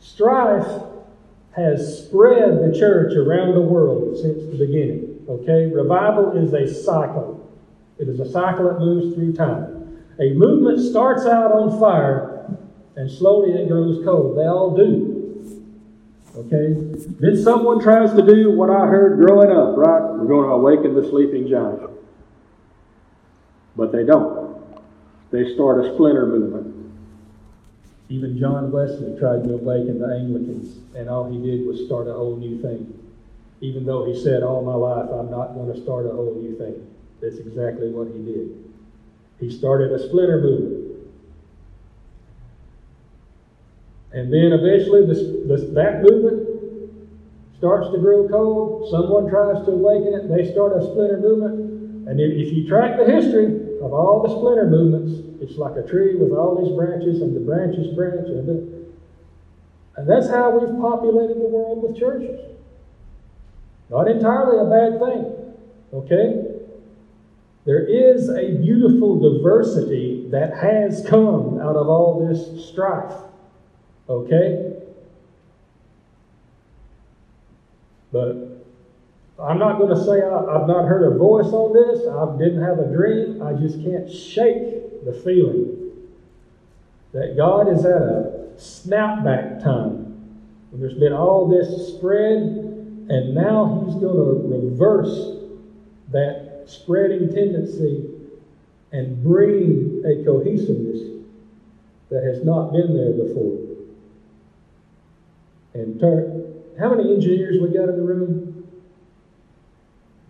Strife 0.00 0.82
has 1.52 2.04
spread 2.04 2.62
the 2.62 2.78
church 2.78 3.14
around 3.14 3.54
the 3.54 3.60
world 3.60 4.16
since 4.16 4.44
the 4.44 4.58
beginning. 4.58 5.24
Okay? 5.28 5.66
Revival 5.66 6.32
is 6.36 6.52
a 6.52 6.72
cycle. 6.82 7.36
It 7.98 8.08
is 8.08 8.20
a 8.20 8.30
cycle 8.30 8.64
that 8.64 8.80
moves 8.80 9.14
through 9.14 9.34
time. 9.34 9.98
A 10.18 10.32
movement 10.34 10.80
starts 10.80 11.26
out 11.26 11.52
on 11.52 11.78
fire 11.78 12.29
and 13.00 13.10
slowly 13.10 13.52
it 13.52 13.66
grows 13.66 14.04
cold. 14.04 14.36
They 14.36 14.46
all 14.46 14.76
do. 14.76 15.16
Okay? 16.36 16.74
Then 17.18 17.42
someone 17.42 17.80
tries 17.80 18.12
to 18.12 18.20
do 18.20 18.50
what 18.50 18.68
I 18.68 18.86
heard 18.86 19.18
growing 19.18 19.50
up, 19.50 19.74
right? 19.74 20.02
We're 20.18 20.28
going 20.28 20.46
to 20.46 20.54
awaken 20.54 20.94
the 20.94 21.08
sleeping 21.08 21.48
giant. 21.48 21.80
But 23.74 23.90
they 23.90 24.04
don't. 24.04 24.60
They 25.30 25.54
start 25.54 25.82
a 25.82 25.94
splinter 25.94 26.26
movement. 26.26 26.76
Even 28.10 28.38
John 28.38 28.70
Wesley 28.70 29.18
tried 29.18 29.44
to 29.44 29.54
awaken 29.54 29.98
the 29.98 30.14
Anglicans, 30.14 30.76
and 30.94 31.08
all 31.08 31.30
he 31.30 31.40
did 31.40 31.66
was 31.66 31.86
start 31.86 32.06
a 32.06 32.12
whole 32.12 32.36
new 32.36 32.60
thing. 32.60 32.92
Even 33.62 33.86
though 33.86 34.04
he 34.04 34.20
said 34.20 34.42
all 34.42 34.62
my 34.62 34.74
life, 34.74 35.08
I'm 35.10 35.30
not 35.30 35.54
going 35.54 35.72
to 35.72 35.82
start 35.82 36.04
a 36.04 36.10
whole 36.10 36.34
new 36.34 36.54
thing. 36.58 36.86
That's 37.22 37.36
exactly 37.36 37.88
what 37.88 38.08
he 38.08 38.22
did. 38.22 38.62
He 39.38 39.56
started 39.56 39.90
a 39.92 40.06
splinter 40.06 40.42
movement. 40.42 40.89
And 44.12 44.32
then 44.32 44.52
eventually, 44.52 45.06
this, 45.06 45.20
this, 45.46 45.70
that 45.74 46.02
movement 46.02 46.48
starts 47.58 47.90
to 47.92 47.98
grow 47.98 48.28
cold. 48.28 48.90
Someone 48.90 49.30
tries 49.30 49.64
to 49.66 49.72
awaken 49.72 50.14
it. 50.14 50.28
They 50.28 50.50
start 50.50 50.76
a 50.76 50.82
splinter 50.82 51.18
movement. 51.18 52.08
And 52.08 52.20
if, 52.20 52.32
if 52.46 52.52
you 52.52 52.66
track 52.66 52.98
the 52.98 53.04
history, 53.04 53.70
of 53.80 53.94
all 53.94 54.22
the 54.22 54.28
splinter 54.28 54.66
movements, 54.66 55.26
it's 55.40 55.56
like 55.56 55.76
a 55.76 55.86
tree 55.86 56.14
with 56.14 56.32
all 56.32 56.62
these 56.62 56.74
branches, 56.76 57.22
and 57.22 57.34
the 57.34 57.40
branches 57.40 57.94
branch. 57.94 58.28
And, 58.28 58.88
and 59.96 60.08
that's 60.08 60.28
how 60.28 60.58
we've 60.58 60.80
populated 60.80 61.36
the 61.36 61.48
world 61.48 61.82
with 61.82 61.98
churches. 61.98 62.40
Not 63.88 64.06
entirely 64.06 64.58
a 64.58 64.68
bad 64.68 65.00
thing, 65.00 65.54
okay? 65.94 66.46
There 67.64 67.84
is 67.84 68.28
a 68.28 68.56
beautiful 68.58 69.18
diversity 69.18 70.28
that 70.30 70.54
has 70.54 71.04
come 71.08 71.58
out 71.60 71.76
of 71.76 71.88
all 71.88 72.26
this 72.28 72.68
strife, 72.68 73.14
okay? 74.10 74.74
But 78.12 78.66
I'm 79.38 79.58
not 79.58 79.78
going 79.78 79.94
to 79.94 80.04
say 80.04 80.20
I, 80.22 80.58
have 80.58 80.66
not 80.66 80.84
heard 80.86 81.10
a 81.10 81.16
voice 81.16 81.46
on 81.46 81.72
this. 81.72 82.06
I 82.06 82.36
didn't 82.36 82.62
have 82.62 82.78
a 82.78 82.92
dream. 82.92 83.42
I 83.42 83.52
just 83.54 83.82
can't 83.82 84.10
shake 84.10 85.04
the 85.04 85.12
feeling 85.12 85.76
that 87.12 87.36
God 87.36 87.72
is 87.72 87.84
at 87.84 88.02
a 88.02 88.48
snapback 88.56 89.62
time 89.62 90.38
when 90.70 90.80
there's 90.80 90.98
been 90.98 91.12
all 91.12 91.48
this 91.48 91.94
spread, 91.94 92.36
and 92.36 93.34
now 93.34 93.82
He's 93.84 93.94
going 93.94 94.14
to 94.14 94.68
reverse 94.68 95.38
that 96.12 96.64
spreading 96.66 97.32
tendency 97.32 98.08
and 98.92 99.22
bring 99.22 100.02
a 100.04 100.24
cohesiveness 100.24 101.22
that 102.10 102.24
has 102.24 102.44
not 102.44 102.72
been 102.72 102.96
there 102.96 103.12
before. 103.12 103.69
And 105.74 106.00
tar- 106.00 106.30
how 106.78 106.94
many 106.94 107.14
engineers 107.14 107.60
we 107.60 107.68
got 107.68 107.88
in 107.88 107.96
the 107.96 108.02
room? 108.02 108.64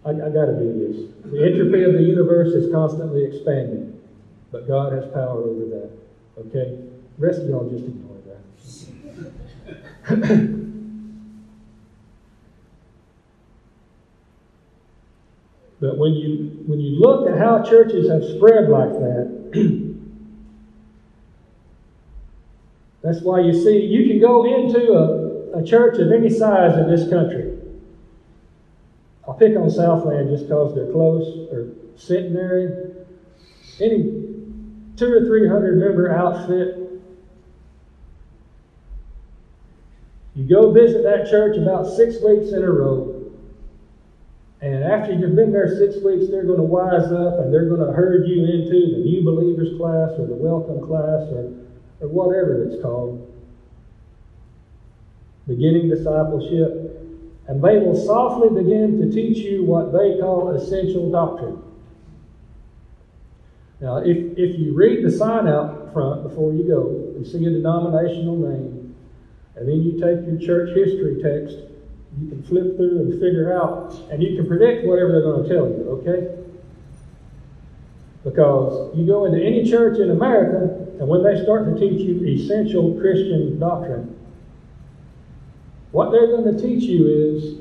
I, 0.04 0.10
I 0.10 0.30
got 0.30 0.46
to 0.46 0.56
do 0.58 1.12
this. 1.22 1.32
The 1.32 1.44
entropy 1.44 1.84
of 1.84 1.92
the 1.92 2.02
universe 2.02 2.48
is 2.48 2.72
constantly 2.72 3.24
expanding, 3.24 4.00
but 4.50 4.66
God 4.66 4.92
has 4.92 5.04
power 5.12 5.42
over 5.42 5.66
that. 5.66 5.90
Okay? 6.38 6.78
Rest 7.18 7.42
of 7.42 7.48
y'all 7.48 7.68
just 7.68 7.84
ignore 7.84 8.16
that. 10.08 10.56
But 15.80 15.96
when 15.96 16.12
you 16.12 16.62
when 16.66 16.78
you 16.78 17.00
look 17.00 17.26
at 17.26 17.38
how 17.38 17.62
churches 17.62 18.10
have 18.10 18.22
spread 18.22 18.68
like 18.68 18.90
that, 18.90 19.96
that's 23.02 23.22
why 23.22 23.40
you 23.40 23.54
see 23.54 23.78
you 23.86 24.06
can 24.06 24.20
go 24.20 24.44
into 24.44 24.92
a 24.92 25.29
a 25.54 25.64
church 25.64 25.98
of 25.98 26.12
any 26.12 26.30
size 26.30 26.76
in 26.78 26.88
this 26.88 27.08
country. 27.08 27.58
I'll 29.26 29.34
pick 29.34 29.56
on 29.56 29.70
Southland 29.70 30.30
just 30.30 30.48
because 30.48 30.74
they're 30.74 30.90
close, 30.92 31.48
or 31.52 31.68
Centenary. 31.96 32.94
Any 33.80 34.02
two 34.96 35.12
or 35.12 35.26
three 35.26 35.48
hundred 35.48 35.78
member 35.78 36.10
outfit. 36.10 36.76
You 40.34 40.48
go 40.48 40.72
visit 40.72 41.02
that 41.04 41.28
church 41.28 41.56
about 41.56 41.86
six 41.86 42.22
weeks 42.22 42.52
in 42.52 42.62
a 42.62 42.70
row. 42.70 43.32
And 44.62 44.84
after 44.84 45.12
you've 45.12 45.34
been 45.34 45.52
there 45.52 45.68
six 45.78 46.02
weeks, 46.04 46.30
they're 46.30 46.44
going 46.44 46.58
to 46.58 46.62
wise 46.62 47.10
up 47.12 47.40
and 47.40 47.52
they're 47.52 47.68
going 47.68 47.86
to 47.86 47.92
herd 47.92 48.28
you 48.28 48.44
into 48.44 48.92
the 48.92 49.02
new 49.02 49.24
believers 49.24 49.76
class 49.78 50.10
or 50.18 50.26
the 50.26 50.34
welcome 50.34 50.86
class 50.86 51.28
or, 51.32 51.52
or 52.00 52.08
whatever 52.08 52.64
it's 52.64 52.82
called. 52.82 53.29
Beginning 55.50 55.90
discipleship. 55.90 57.02
And 57.48 57.62
they 57.62 57.78
will 57.78 57.96
softly 58.06 58.48
begin 58.48 59.00
to 59.00 59.10
teach 59.10 59.38
you 59.38 59.64
what 59.64 59.92
they 59.92 60.20
call 60.20 60.50
essential 60.50 61.10
doctrine. 61.10 61.60
Now, 63.80 63.98
if, 63.98 64.38
if 64.38 64.58
you 64.58 64.74
read 64.74 65.04
the 65.04 65.10
sign 65.10 65.48
out 65.48 65.92
front 65.92 66.22
before 66.22 66.52
you 66.52 66.68
go, 66.68 67.18
you 67.18 67.24
see 67.24 67.44
a 67.46 67.50
denominational 67.50 68.36
name, 68.36 68.94
and 69.56 69.68
then 69.68 69.82
you 69.82 69.92
take 69.92 70.26
your 70.26 70.38
church 70.38 70.76
history 70.76 71.20
text 71.20 71.70
you 72.18 72.28
can 72.28 72.42
flip 72.42 72.76
through 72.76 72.98
and 73.00 73.12
figure 73.20 73.52
out, 73.52 73.94
and 74.10 74.22
you 74.22 74.36
can 74.36 74.46
predict 74.46 74.86
whatever 74.86 75.12
they're 75.12 75.22
going 75.22 75.42
to 75.44 75.48
tell 75.48 75.68
you, 75.68 76.00
okay? 76.00 76.36
Because 78.24 78.96
you 78.96 79.06
go 79.06 79.26
into 79.26 79.42
any 79.42 79.68
church 79.68 79.98
in 79.98 80.10
America, 80.10 80.86
and 80.98 81.08
when 81.08 81.22
they 81.22 81.40
start 81.42 81.72
to 81.72 81.80
teach 81.80 82.00
you 82.00 82.24
essential 82.26 82.98
Christian 83.00 83.58
doctrine, 83.58 84.16
what 85.92 86.10
they're 86.10 86.28
going 86.28 86.56
to 86.56 86.60
teach 86.60 86.84
you 86.84 87.06
is 87.08 87.58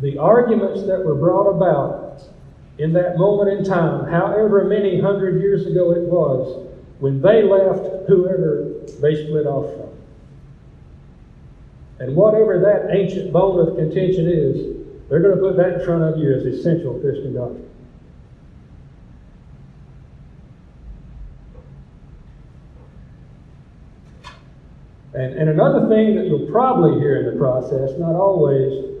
the 0.00 0.18
arguments 0.18 0.82
that 0.82 1.04
were 1.04 1.14
brought 1.14 1.48
about 1.48 2.22
in 2.78 2.92
that 2.92 3.16
moment 3.16 3.50
in 3.60 3.64
time, 3.64 4.10
however 4.10 4.64
many 4.64 5.00
hundred 5.00 5.40
years 5.40 5.66
ago 5.66 5.92
it 5.92 6.02
was, 6.02 6.66
when 6.98 7.20
they 7.20 7.42
left 7.42 8.08
whoever 8.08 8.74
they 9.00 9.26
split 9.26 9.46
off 9.46 9.72
from. 9.74 9.90
And 11.98 12.16
whatever 12.16 12.58
that 12.60 12.96
ancient 12.96 13.32
bone 13.32 13.68
of 13.68 13.76
contention 13.76 14.26
is, 14.28 14.76
they're 15.08 15.20
going 15.20 15.36
to 15.36 15.40
put 15.40 15.56
that 15.56 15.80
in 15.80 15.84
front 15.84 16.02
of 16.02 16.18
you 16.18 16.32
as 16.34 16.44
essential 16.44 16.98
Christian 17.00 17.34
doctrine. 17.34 17.68
And, 25.14 25.34
and 25.34 25.50
another 25.50 25.88
thing 25.88 26.16
that 26.16 26.26
you'll 26.26 26.50
probably 26.50 26.98
hear 26.98 27.20
in 27.20 27.34
the 27.34 27.38
process, 27.38 27.90
not 27.98 28.14
always, 28.14 29.00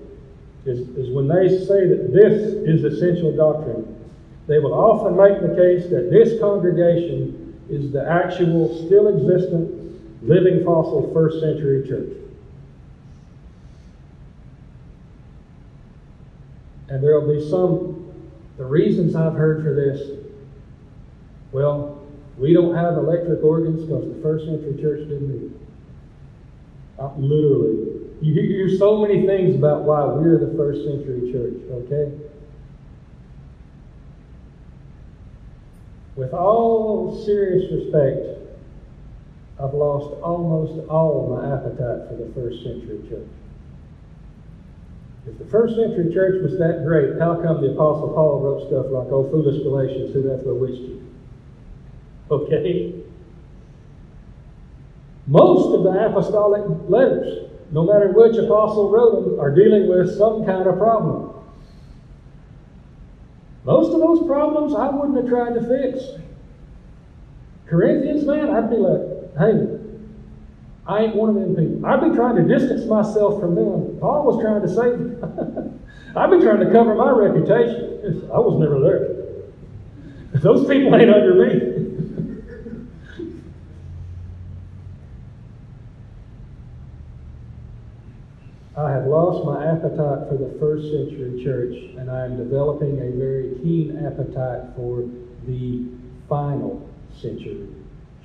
is, 0.66 0.88
is 0.90 1.10
when 1.10 1.26
they 1.26 1.48
say 1.48 1.88
that 1.88 2.12
this 2.12 2.52
is 2.68 2.84
essential 2.84 3.34
doctrine, 3.34 3.98
they 4.46 4.58
will 4.58 4.74
often 4.74 5.16
make 5.16 5.40
the 5.40 5.56
case 5.56 5.88
that 5.90 6.10
this 6.10 6.38
congregation 6.38 7.58
is 7.70 7.92
the 7.92 8.06
actual, 8.06 8.68
still 8.86 9.08
existent, 9.08 10.22
living 10.22 10.64
fossil 10.64 11.10
first 11.14 11.40
century 11.40 11.88
church. 11.88 12.18
And 16.90 17.02
there 17.02 17.18
will 17.18 17.34
be 17.34 17.48
some, 17.48 18.12
the 18.58 18.64
reasons 18.66 19.16
I've 19.16 19.32
heard 19.32 19.64
for 19.64 19.74
this, 19.74 20.18
well, 21.52 22.04
we 22.36 22.52
don't 22.52 22.74
have 22.74 22.98
electric 22.98 23.42
organs 23.42 23.86
because 23.86 24.14
the 24.14 24.20
first 24.22 24.44
century 24.44 24.76
church 24.78 25.08
didn't 25.08 25.30
need 25.30 25.52
uh, 26.98 27.10
literally. 27.16 28.00
You 28.20 28.34
hear 28.34 28.78
so 28.78 28.98
many 28.98 29.26
things 29.26 29.56
about 29.56 29.82
why 29.82 30.04
we're 30.04 30.38
the 30.38 30.56
first 30.56 30.84
century 30.84 31.32
church, 31.32 31.60
okay? 31.70 32.12
With 36.14 36.32
all 36.32 37.24
serious 37.24 37.72
respect, 37.72 38.38
I've 39.58 39.74
lost 39.74 40.20
almost 40.22 40.88
all 40.88 41.34
my 41.34 41.56
appetite 41.56 42.08
for 42.08 42.16
the 42.16 42.32
first 42.34 42.62
century 42.62 43.00
church. 43.08 43.28
If 45.26 45.38
the 45.38 45.46
first 45.46 45.76
century 45.76 46.12
church 46.12 46.42
was 46.42 46.58
that 46.58 46.84
great, 46.84 47.18
how 47.18 47.36
come 47.36 47.62
the 47.62 47.72
Apostle 47.72 48.12
Paul 48.14 48.40
wrote 48.40 48.68
stuff 48.68 48.86
like, 48.90 49.08
Oh, 49.10 49.28
foolish 49.30 49.62
Galatians, 49.62 50.12
who 50.12 50.28
hath 50.28 50.44
bewitched 50.44 50.80
you? 50.80 51.06
Okay? 52.30 53.01
Most 55.26 55.74
of 55.74 55.84
the 55.84 56.06
apostolic 56.06 56.62
letters, 56.88 57.48
no 57.70 57.84
matter 57.84 58.08
which 58.12 58.36
apostle 58.36 58.90
wrote 58.90 59.24
them, 59.24 59.40
are 59.40 59.54
dealing 59.54 59.88
with 59.88 60.16
some 60.16 60.44
kind 60.44 60.66
of 60.66 60.78
problem. 60.78 61.30
Most 63.64 63.94
of 63.94 64.00
those 64.00 64.26
problems 64.26 64.74
I 64.74 64.88
wouldn't 64.88 65.16
have 65.16 65.28
tried 65.28 65.54
to 65.54 65.60
fix. 65.62 66.04
Corinthians, 67.66 68.24
man, 68.24 68.50
I'd 68.50 68.68
be 68.68 68.76
like, 68.76 69.00
hey, 69.38 69.78
I 70.86 71.04
ain't 71.04 71.14
one 71.14 71.30
of 71.30 71.36
them 71.36 71.54
people. 71.54 71.86
I've 71.86 72.00
been 72.00 72.14
trying 72.14 72.36
to 72.36 72.42
distance 72.42 72.84
myself 72.86 73.40
from 73.40 73.54
them. 73.54 73.98
Paul 74.00 74.24
was 74.26 74.42
trying 74.42 74.62
to 74.62 74.68
save 74.68 74.98
me. 74.98 75.16
I've 76.16 76.30
been 76.30 76.42
trying 76.42 76.60
to 76.60 76.70
cover 76.72 76.94
my 76.94 77.10
reputation. 77.10 78.28
I 78.34 78.38
was 78.38 78.58
never 78.58 78.80
there. 78.80 79.22
Those 80.40 80.66
people 80.66 80.94
ain't 80.96 81.10
under 81.10 81.34
me. 81.34 81.71
I 88.74 88.90
have 88.90 89.04
lost 89.06 89.44
my 89.44 89.66
appetite 89.66 90.28
for 90.28 90.38
the 90.38 90.58
first 90.58 90.84
century 90.84 91.44
church, 91.44 91.74
and 91.98 92.10
I 92.10 92.24
am 92.24 92.38
developing 92.38 93.00
a 93.00 93.10
very 93.18 93.54
keen 93.62 94.02
appetite 94.06 94.74
for 94.74 95.04
the 95.46 95.88
final 96.26 96.88
century 97.20 97.68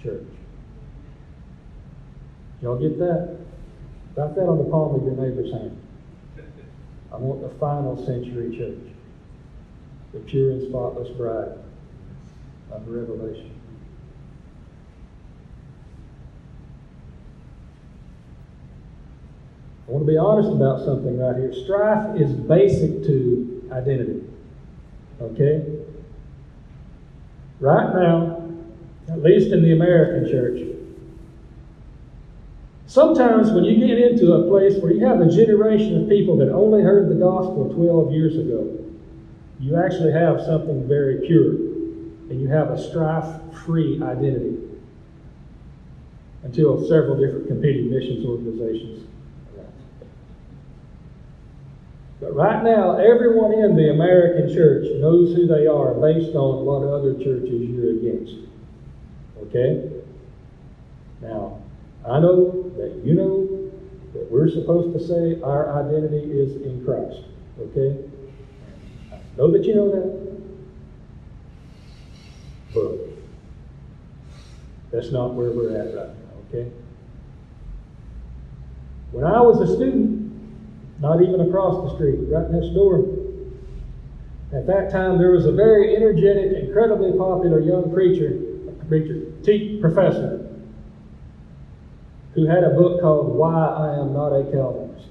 church. 0.02 0.28
Y'all 2.62 2.80
get 2.80 2.98
that? 2.98 3.38
Write 4.16 4.36
that 4.36 4.48
on 4.48 4.58
the 4.58 4.72
palm 4.72 4.96
of 4.96 5.04
your 5.04 5.16
neighbor's 5.16 5.52
hand. 5.52 5.78
I 7.12 7.18
want 7.18 7.42
the 7.42 7.50
final 7.60 7.98
century 8.06 8.58
church, 8.58 8.94
the 10.14 10.20
pure 10.20 10.52
and 10.52 10.70
spotless 10.70 11.10
bride 11.18 11.58
of 12.72 12.88
Revelation. 12.88 13.57
I 19.88 19.91
want 19.91 20.06
to 20.06 20.12
be 20.12 20.17
honest 20.17 20.50
about 20.50 20.84
something 20.84 21.17
right 21.17 21.36
here. 21.38 21.54
Strife 21.63 22.19
is 22.19 22.32
basic 22.34 23.04
to 23.04 23.69
identity. 23.71 24.23
Okay? 25.21 25.63
Right 27.60 27.93
now, 27.93 28.52
at 29.10 29.23
least 29.23 29.54
in 29.54 29.63
the 29.63 29.73
American 29.73 30.30
church, 30.30 30.78
Sometimes 32.88 33.52
when 33.52 33.65
you 33.65 33.86
get 33.86 34.00
into 34.00 34.34
a 34.34 34.47
place 34.47 34.82
where 34.82 34.93
you 34.93 35.06
have 35.06 35.19
a 35.19 35.30
generation 35.30 36.02
of 36.02 36.10
people 36.10 36.38
that 36.38 36.50
only 36.50 36.82
heard 36.82 37.10
the 37.10 37.15
gospel 37.15 37.69
12 37.76 38.13
years 38.13 38.38
ago, 38.38 38.80
you 39.60 39.76
actually 39.76 40.13
have 40.13 40.39
something 40.41 40.88
very 40.88 41.28
pure. 41.28 41.52
And 42.30 42.41
you 42.41 42.47
have 42.47 42.71
a 42.71 42.82
strife 42.82 43.41
free 43.65 44.02
identity 44.02 44.58
until 46.43 46.80
several 46.88 47.17
different 47.19 47.47
competing 47.47 47.91
missions 47.91 48.26
organizations. 48.26 49.06
But 52.19 52.36
right 52.36 52.63
now, 52.63 52.97
everyone 52.97 53.53
in 53.53 53.75
the 53.75 53.91
American 53.91 54.53
church 54.53 54.88
knows 54.99 55.36
who 55.36 55.45
they 55.45 55.67
are 55.67 55.93
based 55.93 56.36
on 56.36 56.65
what 56.65 56.84
other 56.84 57.13
churches 57.13 57.69
you're 57.69 57.91
against. 57.91 58.34
Okay? 59.43 59.91
Now, 61.21 61.62
I 62.08 62.19
know 62.19 62.71
that 62.77 63.01
you 63.03 63.13
know 63.13 63.71
that 64.13 64.32
we're 64.32 64.49
supposed 64.49 64.97
to 64.97 65.08
say 65.08 65.41
our 65.41 65.86
identity 65.86 66.32
is 66.32 66.62
in 66.63 66.84
Christ. 66.84 67.21
Okay? 67.60 68.03
I 69.12 69.19
know 69.38 69.51
that 69.51 69.63
you 69.63 69.75
know 69.75 69.91
that. 69.91 70.27
But 72.73 73.08
that's 74.91 75.12
not 75.12 75.34
where 75.34 75.51
we're 75.51 75.77
at 75.77 75.95
right 75.95 76.10
now, 76.10 76.39
okay? 76.49 76.71
When 79.12 79.25
I 79.25 79.41
was 79.41 79.62
a 79.69 79.75
student, 79.75 80.27
not 81.00 81.22
even 81.22 81.42
across 81.42 81.90
the 81.90 81.96
street, 81.96 82.20
right 82.30 82.50
next 82.50 82.74
door, 82.74 83.06
at 84.54 84.66
that 84.68 84.92
time 84.92 85.18
there 85.18 85.32
was 85.32 85.46
a 85.46 85.52
very 85.52 85.96
energetic, 85.96 86.64
incredibly 86.64 87.18
popular 87.18 87.60
young 87.60 87.92
preacher, 87.94 88.40
preacher, 88.88 89.32
teach, 89.44 89.82
professor 89.82 90.48
who 92.34 92.46
had 92.46 92.64
a 92.64 92.70
book 92.70 93.02
called 93.02 93.36
Why 93.36 93.52
I 93.52 94.00
Am 94.00 94.14
Not 94.14 94.30
a 94.32 94.44
Calvinist. 94.52 95.08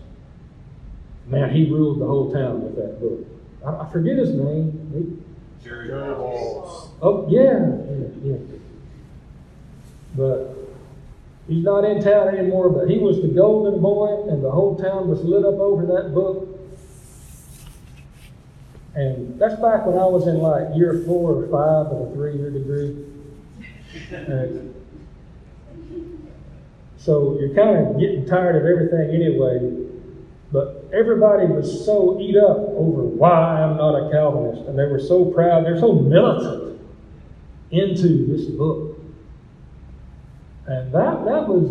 Man, 1.27 1.51
he 1.51 1.69
ruled 1.69 2.01
the 2.01 2.07
whole 2.07 2.33
town 2.33 2.63
with 2.63 2.77
that 2.77 3.01
book. 3.01 3.27
I, 3.67 3.85
I 3.85 3.91
forget 3.91 4.17
his 4.17 4.31
name. 4.31 5.25
Jerry 5.63 5.91
Walls. 5.91 6.91
oh, 7.03 7.27
yeah, 7.29 7.59
yeah, 7.91 8.09
yeah. 8.23 8.37
But 10.15 10.56
he's 11.49 11.65
not 11.65 11.85
in 11.85 12.03
town 12.03 12.29
anymore, 12.29 12.71
but 12.71 12.89
he 12.89 12.99
was 12.99 13.21
the 13.23 13.29
golden 13.29 13.81
boy, 13.81 14.29
and 14.29 14.43
the 14.43 14.51
whole 14.51 14.77
town 14.77 15.09
was 15.09 15.23
lit 15.23 15.45
up 15.45 15.59
over 15.59 15.87
that 15.87 16.15
book. 16.15 16.57
And 18.95 19.39
that's 19.39 19.61
back 19.61 19.85
when 19.85 19.99
I 19.99 20.07
was 20.07 20.27
in 20.27 20.39
like 20.39 20.75
year 20.75 21.03
four 21.07 21.33
or 21.33 21.47
five 21.49 21.93
of 21.93 22.11
a 22.11 22.15
three 22.15 22.37
year 22.37 22.51
degree. 22.51 23.05
And 24.11 24.75
so 26.97 27.37
you're 27.39 27.55
kind 27.55 27.87
of 27.87 28.01
getting 28.01 28.27
tired 28.27 28.57
of 28.57 28.65
everything 28.65 29.15
anyway. 29.15 29.87
But 30.51 30.89
everybody 30.95 31.47
was 31.47 31.85
so 31.85 32.19
eat 32.21 32.37
up 32.37 32.57
over 32.57 33.03
why 33.03 33.63
I'm 33.63 33.77
not 33.77 33.95
a 33.95 34.11
Calvinist. 34.11 34.67
And 34.67 34.79
they 34.79 34.87
were 34.87 35.01
so 35.01 35.27
proud, 35.27 35.67
they're 35.67 35.79
so 35.79 35.93
militant 35.93 36.81
into 37.71 38.27
this 38.27 38.47
book. 38.47 38.86
And 40.67 40.93
that, 40.93 41.25
that 41.25 41.49
was 41.49 41.71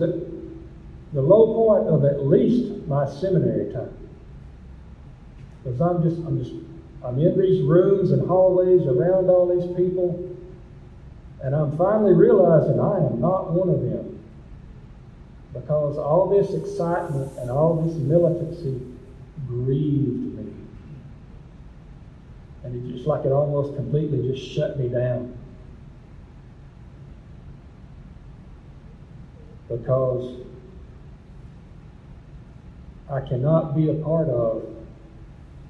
the 1.14 1.22
low 1.22 1.54
point 1.54 1.88
of 1.88 2.06
at 2.06 2.26
least 2.26 2.88
my 2.88 3.10
seminary 3.10 3.72
time. 3.74 3.94
Because 5.64 5.82
I'm 5.82 6.04
just, 6.04 6.18
I'm 6.26 6.38
just, 6.38 6.54
I'm 7.04 7.20
in 7.20 7.40
these 7.40 7.64
rooms 7.64 8.12
and 8.12 8.28
hallways 8.28 8.86
around 8.86 9.30
all 9.30 9.48
these 9.48 9.76
people, 9.76 10.38
and 11.42 11.56
I'm 11.56 11.78
finally 11.78 12.14
realizing 12.14 12.80
I 12.80 12.98
am 12.98 13.20
not 13.20 13.52
one 13.52 13.70
of 13.70 13.82
them. 13.82 14.20
Because 15.54 15.98
all 15.98 16.30
this 16.30 16.54
excitement 16.54 17.32
and 17.38 17.50
all 17.50 17.82
this 17.82 17.96
militancy 17.96 18.82
grieved 19.48 20.38
me. 20.38 20.54
And 22.64 22.76
it's 22.76 22.96
just 22.96 23.08
like 23.08 23.26
it 23.26 23.32
almost 23.32 23.76
completely 23.76 24.32
just 24.32 24.46
shut 24.52 24.78
me 24.78 24.90
down. 24.90 25.38
Because 29.68 30.42
I 33.10 33.22
cannot 33.22 33.76
be 33.76 33.90
a 33.90 33.94
part 33.96 34.28
of 34.30 34.64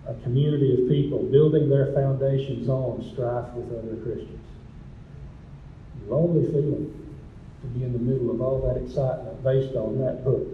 a 0.07 0.13
community 0.23 0.73
of 0.73 0.89
people 0.89 1.23
building 1.23 1.69
their 1.69 1.91
foundations 1.93 2.69
on 2.69 3.09
strife 3.13 3.51
with 3.53 3.71
other 3.77 3.95
Christians. 4.03 4.39
Lonely 6.07 6.45
feeling 6.51 7.15
to 7.61 7.67
be 7.67 7.83
in 7.83 7.93
the 7.93 7.99
middle 7.99 8.29
of 8.31 8.41
all 8.41 8.61
that 8.67 8.81
excitement 8.81 9.43
based 9.43 9.75
on 9.75 9.99
that 9.99 10.23
book. 10.23 10.47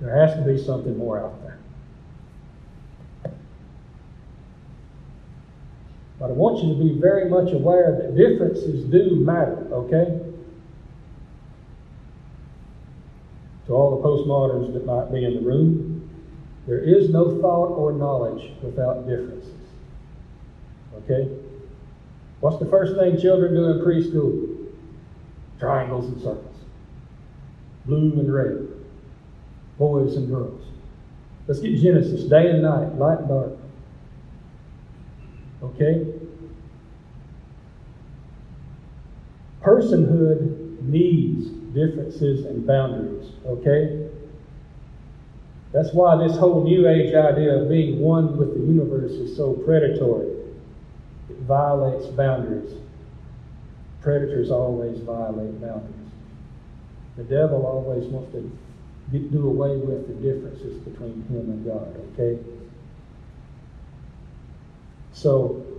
There 0.00 0.16
has 0.16 0.36
to 0.36 0.42
be 0.42 0.62
something 0.62 0.96
more 0.96 1.18
out 1.20 1.42
there. 1.42 1.58
But 6.20 6.30
I 6.30 6.32
want 6.32 6.62
you 6.62 6.74
to 6.74 6.78
be 6.78 7.00
very 7.00 7.28
much 7.28 7.52
aware 7.52 7.92
that 8.00 8.16
differences 8.16 8.84
do 8.84 9.16
matter, 9.16 9.68
okay? 9.72 10.23
To 13.74 13.78
all 13.78 14.00
the 14.00 14.08
postmoderns 14.08 14.72
that 14.72 14.86
might 14.86 15.12
be 15.12 15.24
in 15.24 15.34
the 15.34 15.40
room, 15.40 16.08
there 16.66 16.78
is 16.78 17.10
no 17.10 17.40
thought 17.40 17.70
or 17.70 17.92
knowledge 17.92 18.52
without 18.62 19.06
differences. 19.08 19.50
Okay? 20.98 21.28
What's 22.40 22.58
the 22.58 22.66
first 22.66 22.96
thing 22.96 23.20
children 23.20 23.54
do 23.54 23.64
in 23.66 23.84
preschool? 23.84 24.70
Triangles 25.58 26.06
and 26.06 26.18
circles. 26.18 26.56
Blue 27.84 28.12
and 28.12 28.32
red. 28.32 28.68
Boys 29.78 30.16
and 30.16 30.28
girls. 30.28 30.62
Let's 31.46 31.60
get 31.60 31.78
Genesis 31.80 32.24
day 32.24 32.50
and 32.50 32.62
night, 32.62 32.94
light 32.94 33.18
and 33.18 33.28
dark. 33.28 33.52
Okay? 35.62 36.06
Personhood 39.62 40.80
needs 40.82 41.53
differences 41.74 42.46
and 42.46 42.66
boundaries, 42.66 43.32
okay? 43.46 44.08
That's 45.72 45.92
why 45.92 46.16
this 46.16 46.36
whole 46.36 46.62
New 46.62 46.88
Age 46.88 47.14
idea 47.14 47.60
of 47.60 47.68
being 47.68 47.98
one 47.98 48.36
with 48.36 48.54
the 48.54 48.60
universe 48.60 49.10
is 49.12 49.36
so 49.36 49.54
predatory. 49.54 50.28
It 51.28 51.36
violates 51.40 52.06
boundaries. 52.06 52.72
Predators 54.00 54.50
always 54.50 54.98
violate 55.00 55.60
boundaries. 55.60 55.94
The 57.16 57.24
devil 57.24 57.66
always 57.66 58.04
wants 58.06 58.32
to 58.32 58.50
get, 59.10 59.32
do 59.32 59.48
away 59.48 59.76
with 59.76 60.06
the 60.06 60.14
differences 60.14 60.78
between 60.78 61.24
him 61.28 61.50
and 61.50 61.64
God, 61.64 61.96
okay? 62.12 62.38
So, 65.12 65.73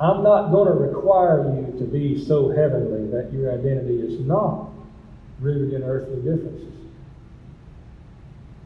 I'm 0.00 0.22
not 0.22 0.50
going 0.50 0.66
to 0.66 0.72
require 0.72 1.44
you 1.54 1.78
to 1.78 1.84
be 1.84 2.24
so 2.24 2.48
heavenly 2.48 3.10
that 3.10 3.30
your 3.34 3.52
identity 3.52 4.00
is 4.00 4.18
not 4.20 4.70
rooted 5.40 5.74
in 5.74 5.82
earthly 5.82 6.16
differences. 6.16 6.72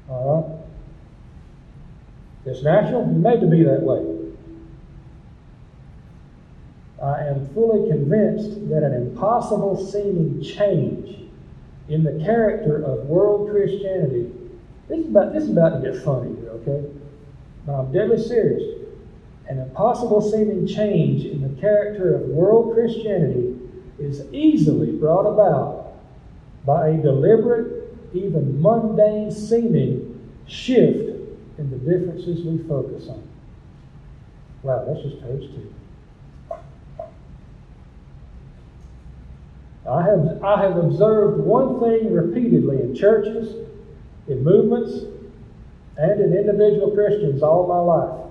All 0.09 0.47
right? 2.47 2.53
It's 2.53 2.63
natural. 2.63 3.03
You're 3.07 3.15
made 3.15 3.41
to 3.41 3.49
be 3.49 3.65
that 3.65 3.83
way. 3.83 4.13
I 7.03 7.27
am 7.27 7.49
fully 7.53 7.91
convinced 7.91 8.69
that 8.69 8.85
an 8.85 8.95
impossible 8.95 9.85
seeming 9.91 10.41
change 10.41 11.29
in 11.89 12.05
the 12.05 12.25
character 12.25 12.77
of 12.85 13.07
world 13.07 13.51
Christianity. 13.51 14.31
This 14.89 15.01
is 15.01 15.09
about 15.09 15.33
this 15.33 15.43
is 15.45 15.51
about 15.51 15.83
to 15.83 15.91
get 15.91 16.01
funny 16.05 16.37
here, 16.37 16.51
okay? 16.51 16.87
But 17.67 17.73
I'm 17.73 17.93
deadly 17.93 18.23
serious 18.23 18.84
an 19.49 19.59
impossible 19.59 20.21
seeming 20.21 20.67
change 20.67 21.25
in 21.25 21.43
the 21.43 21.61
character 21.61 22.15
of 22.15 22.23
world 22.23 22.75
Christianity 22.75 23.59
is 23.99 24.23
easily 24.33 24.93
brought 24.93 25.27
about 25.27 25.95
by 26.65 26.89
a 26.89 27.03
deliberate, 27.03 27.95
even 28.15 28.61
mundane 28.61 29.31
seeming 29.31 30.31
shift 30.47 31.11
in 31.59 31.71
the 31.71 31.77
differences 31.77 32.45
we 32.45 32.59
focus 32.67 33.09
on. 33.09 33.23
Wow, 34.63 34.85
that's 34.87 35.03
just 35.03 35.21
page 35.23 35.51
two. 35.51 35.73
I 39.89 40.03
have, 40.03 40.43
I 40.43 40.63
have 40.63 40.77
observed 40.79 41.41
one 41.41 41.79
thing 41.81 42.11
repeatedly 42.13 42.81
in 42.81 42.95
churches, 42.95 43.69
in 44.27 44.43
movements, 44.43 45.05
and 45.99 46.21
in 46.21 46.35
individual 46.35 46.93
Christians 46.93 47.43
all 47.43 47.67
my 47.67 47.79
life. 47.79 48.24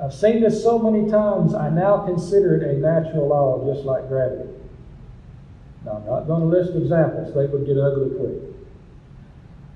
I've 0.00 0.14
seen 0.14 0.40
this 0.42 0.62
so 0.62 0.78
many 0.78 1.10
times, 1.10 1.54
I 1.54 1.70
now 1.70 2.06
consider 2.06 2.56
it 2.56 2.76
a 2.76 2.78
natural 2.78 3.28
law, 3.28 3.72
just 3.72 3.84
like 3.84 4.08
gravity. 4.08 4.48
Now, 5.84 5.96
I'm 5.96 6.06
not 6.06 6.26
going 6.26 6.40
to 6.42 6.46
list 6.46 6.76
examples, 6.76 7.34
they 7.34 7.46
would 7.46 7.66
get 7.66 7.78
ugly 7.78 8.10
quick. 8.16 8.38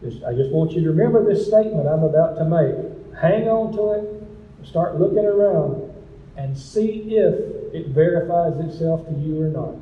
Just, 0.02 0.24
I 0.24 0.32
just 0.34 0.50
want 0.50 0.72
you 0.72 0.82
to 0.82 0.90
remember 0.90 1.24
this 1.24 1.46
statement 1.46 1.88
I'm 1.88 2.02
about 2.04 2.36
to 2.36 2.44
make. 2.44 3.20
Hang 3.20 3.48
on 3.48 3.72
to 3.72 3.92
it, 3.92 4.66
start 4.66 4.98
looking 5.00 5.24
around, 5.24 5.92
and 6.36 6.56
see 6.56 7.16
if 7.16 7.34
it 7.74 7.88
verifies 7.88 8.58
itself 8.60 9.06
to 9.08 9.14
you 9.14 9.42
or 9.42 9.48
not. 9.48 9.74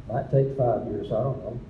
It 0.00 0.12
Might 0.12 0.30
take 0.30 0.56
five 0.56 0.86
years, 0.86 1.06
I 1.06 1.22
don't 1.22 1.38
know. 1.44 1.60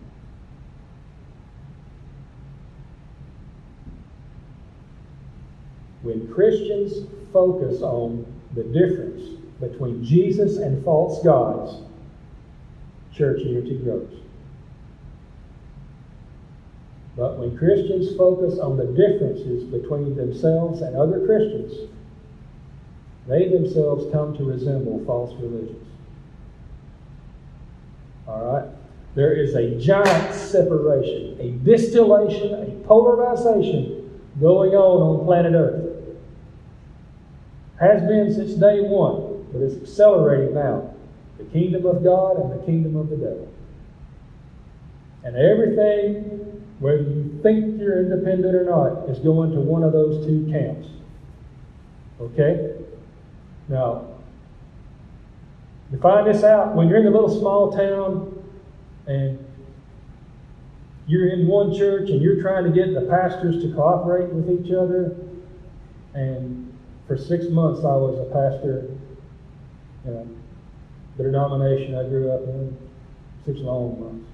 When 6.02 6.32
Christians 6.32 7.06
focus 7.32 7.82
on 7.82 8.24
the 8.54 8.62
difference 8.62 9.40
between 9.61 10.04
Jesus 10.04 10.58
and 10.58 10.84
false 10.84 11.22
gods, 11.22 11.82
church 13.12 13.40
unity 13.40 13.78
grows. 13.78 14.14
But 17.16 17.37
when 17.37 17.58
Christians 17.58 18.16
focus 18.16 18.61
on 18.61 18.76
the 18.76 18.87
differences 18.87 19.64
between 19.64 20.14
themselves 20.14 20.82
and 20.82 20.94
other 20.94 21.26
Christians, 21.26 21.90
they 23.26 23.48
themselves 23.48 24.11
come 24.12 24.37
to 24.37 24.44
resemble 24.44 25.04
false 25.04 25.34
religions. 25.40 25.84
All 28.28 28.44
right? 28.44 28.68
There 29.16 29.32
is 29.32 29.54
a 29.54 29.74
giant 29.80 30.32
separation, 30.32 31.37
a 31.40 31.50
distillation, 31.64 32.54
a 32.54 32.87
polarization 32.87 34.20
going 34.40 34.74
on 34.74 35.18
on 35.18 35.26
planet 35.26 35.54
Earth. 35.54 35.88
Has 37.81 38.03
been 38.03 38.35
since 38.35 38.55
day 38.55 38.81
one, 38.81 39.47
but 39.53 39.62
it's 39.62 39.77
accelerating 39.77 40.55
now. 40.55 40.95
The 41.38 41.45
kingdom 41.45 41.87
of 41.87 42.03
God 42.03 42.38
and 42.38 42.61
the 42.61 42.64
kingdom 42.67 42.97
of 42.97 43.09
the 43.09 43.17
devil. 43.17 43.49
And 45.23 45.37
everything, 45.37 46.64
whether 46.81 47.03
you 47.03 47.38
think 47.43 47.81
you're 47.81 48.01
independent 48.01 48.55
or 48.55 48.64
not, 48.64 49.09
is 49.09 49.19
going 49.21 49.53
to 49.53 49.61
one 49.61 49.85
of 49.85 49.93
those 49.93 50.27
two 50.27 50.49
camps. 50.51 50.88
Okay? 52.21 52.75
Now, 53.69 54.07
you 55.93 55.99
find 55.99 56.27
this 56.27 56.43
out 56.43 56.75
when 56.75 56.88
you're 56.88 56.99
in 56.99 57.07
a 57.07 57.11
little 57.11 57.38
small 57.38 57.71
town 57.71 58.35
and 59.07 59.45
you're 61.07 61.29
in 61.29 61.47
one 61.47 61.75
church 61.75 62.11
and 62.11 62.21
you're 62.21 62.41
trying 62.41 62.64
to 62.64 62.71
get 62.71 62.93
the 62.93 63.03
pastors 63.03 63.62
to 63.62 63.73
cooperate 63.73 64.29
with 64.31 64.51
each 64.51 64.73
other. 64.73 65.17
And 66.14 66.67
for 67.09 67.16
six 67.16 67.47
months, 67.49 67.81
I 67.81 67.97
was 67.97 68.18
a 68.18 68.31
pastor 68.31 68.90
in 70.05 70.38
the 71.16 71.25
denomination 71.25 71.94
I 71.97 72.05
grew 72.05 72.31
up 72.31 72.42
in, 72.42 72.77
six 73.44 73.61
long 73.61 73.99
months. 73.99 74.27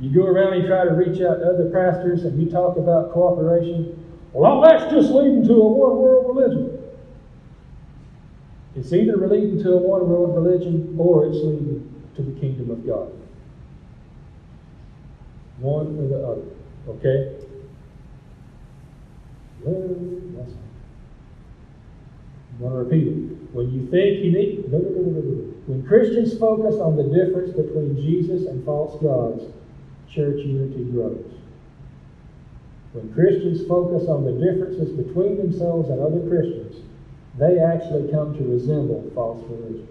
You 0.00 0.10
go 0.10 0.26
around 0.26 0.54
and 0.54 0.66
try 0.66 0.84
to 0.84 0.90
reach 0.90 1.22
out 1.22 1.38
to 1.38 1.46
other 1.46 1.70
pastors 1.70 2.24
and 2.24 2.40
you 2.40 2.50
talk 2.50 2.76
about 2.76 3.12
cooperation. 3.12 4.04
Well, 4.32 4.60
that's 4.60 4.92
just 4.92 5.10
leading 5.10 5.46
to 5.46 5.52
a 5.54 5.68
one 5.68 5.96
world 5.96 6.36
religion. 6.36 6.78
It's 8.76 8.92
either 8.92 9.16
leading 9.16 9.62
to 9.62 9.72
a 9.72 9.76
one 9.76 10.08
world 10.08 10.34
religion 10.34 10.96
or 10.98 11.26
it's 11.26 11.36
leading 11.36 12.04
to 12.16 12.22
the 12.22 12.38
kingdom 12.40 12.70
of 12.70 12.86
God. 12.86 13.12
One 15.58 15.98
or 15.98 16.08
the 16.08 16.26
other. 16.26 16.42
Okay? 16.88 17.34
I'm 22.58 22.68
going 22.68 22.72
to 22.72 22.78
repeat 22.78 23.06
it. 23.06 23.54
When 23.54 23.70
you 23.70 23.86
think 23.86 24.24
you 24.24 24.32
need. 24.32 24.64
When 25.68 25.86
Christians 25.86 26.36
focus 26.38 26.74
on 26.80 26.96
the 26.96 27.04
difference 27.04 27.54
between 27.54 27.94
Jesus 27.96 28.48
and 28.48 28.64
false 28.64 29.00
gods, 29.00 29.44
church 30.10 30.44
unity 30.44 30.84
grows. 30.90 31.24
When 32.92 33.12
Christians 33.14 33.66
focus 33.68 34.08
on 34.08 34.24
the 34.24 34.32
differences 34.32 34.90
between 34.90 35.36
themselves 35.36 35.88
and 35.90 36.00
other 36.00 36.26
Christians, 36.28 36.82
they 37.38 37.60
actually 37.60 38.10
come 38.10 38.36
to 38.36 38.44
resemble 38.44 39.08
false 39.14 39.44
religions. 39.48 39.88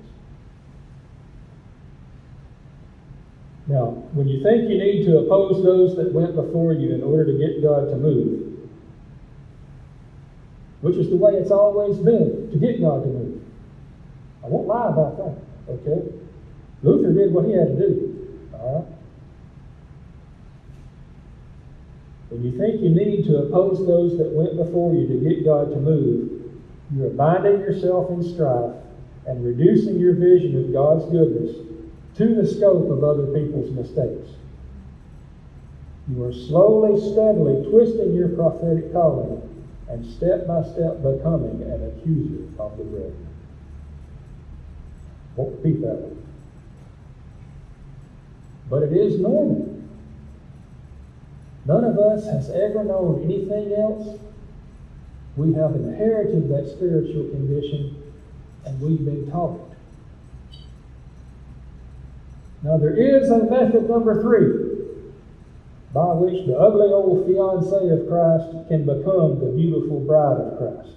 Now, 3.67 4.03
when 4.11 4.27
you 4.27 4.43
think 4.43 4.69
you 4.69 4.77
need 4.77 5.05
to 5.05 5.19
oppose 5.19 5.63
those 5.63 5.95
that 5.97 6.11
went 6.11 6.35
before 6.35 6.73
you 6.73 6.93
in 6.95 7.03
order 7.03 7.25
to 7.25 7.37
get 7.37 7.61
God 7.61 7.89
to 7.91 7.95
move, 7.97 8.56
which 10.81 10.95
is 10.95 11.09
the 11.09 11.15
way 11.15 11.33
it's 11.33 11.51
always 11.51 11.97
been 11.97 12.49
to 12.51 12.57
get 12.57 12.81
God 12.81 13.03
to 13.03 13.09
move. 13.09 13.41
I 14.43 14.47
won't 14.47 14.67
lie 14.67 14.89
about 14.89 15.17
that, 15.17 15.71
okay? 15.73 16.07
Luther 16.83 17.13
did 17.13 17.33
what 17.33 17.45
he 17.45 17.53
had 17.53 17.67
to 17.67 17.75
do, 17.75 18.49
all 18.53 18.75
right? 18.79 18.93
When 22.29 22.43
you 22.43 22.57
think 22.57 22.81
you 22.81 22.89
need 22.89 23.25
to 23.25 23.37
oppose 23.37 23.85
those 23.87 24.17
that 24.17 24.31
went 24.31 24.57
before 24.57 24.93
you 24.93 25.07
to 25.07 25.29
get 25.29 25.45
God 25.45 25.69
to 25.71 25.77
move, 25.77 26.51
you 26.93 27.05
are 27.05 27.09
binding 27.09 27.61
yourself 27.61 28.11
in 28.11 28.21
strife 28.21 28.75
and 29.25 29.43
reducing 29.43 29.99
your 29.99 30.13
vision 30.13 30.63
of 30.63 30.73
God's 30.73 31.05
goodness 31.11 31.55
to 32.17 32.35
the 32.35 32.47
scope 32.47 32.89
of 32.89 33.03
other 33.03 33.27
people's 33.27 33.71
mistakes. 33.71 34.29
You 36.09 36.23
are 36.23 36.33
slowly, 36.33 36.99
steadily 36.99 37.69
twisting 37.69 38.13
your 38.13 38.29
prophetic 38.29 38.93
calling 38.93 39.46
and 39.89 40.05
step 40.05 40.45
by 40.47 40.63
step 40.63 41.01
becoming 41.01 41.61
an 41.63 41.83
accuser 41.83 42.43
of 42.59 42.77
the 42.77 42.83
brethren. 42.83 43.27
Won't 45.35 45.57
repeat 45.57 45.81
that 45.81 45.95
one. 45.95 46.23
But 48.69 48.83
it 48.83 48.93
is 48.93 49.19
normal. 49.19 49.81
None 51.65 51.83
of 51.83 51.97
us 51.97 52.25
has 52.25 52.49
ever 52.49 52.83
known 52.83 53.23
anything 53.23 53.73
else. 53.73 54.19
We 55.35 55.53
have 55.53 55.75
inherited 55.75 56.49
that 56.49 56.67
spiritual 56.67 57.29
condition 57.29 58.03
and 58.65 58.81
we've 58.81 59.05
been 59.05 59.29
taught 59.31 59.59
it. 59.59 60.57
Now, 62.63 62.77
there 62.77 62.95
is 62.95 63.29
a 63.29 63.43
method 63.43 63.89
number 63.89 64.21
three 64.21 64.86
by 65.93 66.13
which 66.13 66.45
the 66.45 66.57
ugly 66.57 66.87
old 66.91 67.25
fiancee 67.25 67.89
of 67.89 68.07
Christ 68.07 68.67
can 68.67 68.85
become 68.85 69.39
the 69.39 69.51
beautiful 69.55 70.01
bride 70.01 70.41
of 70.41 70.57
Christ. 70.57 70.95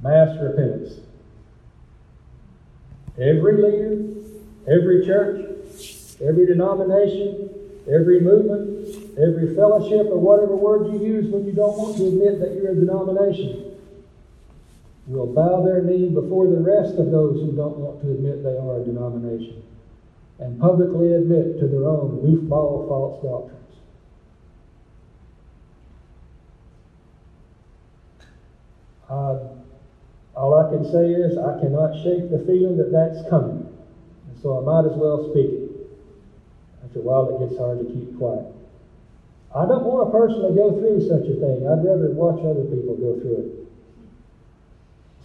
Mass 0.00 0.36
repentance. 0.40 1.00
Every 3.18 3.60
leader, 3.60 4.00
every 4.66 5.04
church, 5.04 5.46
every 6.20 6.46
denomination, 6.46 7.50
every 7.92 8.20
movement, 8.20 9.18
every 9.18 9.54
fellowship, 9.54 10.06
or 10.08 10.18
whatever 10.18 10.56
word 10.56 10.92
you 10.92 11.06
use 11.06 11.30
when 11.30 11.44
you 11.44 11.52
don't 11.52 11.76
want 11.76 11.96
to 11.98 12.08
admit 12.08 12.40
that 12.40 12.54
you're 12.54 12.72
a 12.72 12.74
denomination, 12.74 13.76
will 15.06 15.32
bow 15.32 15.62
their 15.62 15.82
knee 15.82 16.08
before 16.08 16.46
the 16.46 16.58
rest 16.58 16.98
of 16.98 17.10
those 17.10 17.40
who 17.40 17.52
don't 17.52 17.76
want 17.76 18.00
to 18.00 18.10
admit 18.10 18.42
they 18.42 18.56
are 18.56 18.80
a 18.80 18.84
denomination 18.84 19.62
and 20.38 20.60
publicly 20.60 21.14
admit 21.14 21.58
to 21.60 21.68
their 21.68 21.88
own 21.88 22.20
goofball 22.20 22.88
false 22.88 23.22
doctrines. 23.22 23.60
Uh, 29.08 29.38
all 30.34 30.54
I 30.54 30.68
can 30.70 30.84
say 30.90 31.12
is 31.12 31.38
I 31.38 31.60
cannot 31.60 31.94
shake 32.02 32.30
the 32.30 32.42
feeling 32.46 32.76
that 32.78 32.90
that's 32.90 33.28
coming. 33.30 33.70
And 34.28 34.42
so 34.42 34.58
I 34.58 34.60
might 34.60 34.90
as 34.90 34.96
well 34.96 35.30
speak 35.30 35.46
it. 35.46 35.70
After 36.84 36.98
a 36.98 37.02
while, 37.02 37.28
it 37.30 37.38
gets 37.38 37.56
hard 37.56 37.78
to 37.78 37.92
keep 37.92 38.18
quiet. 38.18 38.46
I 39.54 39.66
don't 39.66 39.84
want 39.84 40.08
a 40.08 40.10
person 40.10 40.42
to 40.42 40.48
personally 40.50 40.56
go 40.56 40.78
through 40.80 41.00
such 41.06 41.30
a 41.30 41.38
thing. 41.38 41.62
I'd 41.68 41.84
rather 41.84 42.10
watch 42.10 42.42
other 42.42 42.64
people 42.64 42.96
go 42.98 43.20
through 43.20 43.38
it. 43.38 43.50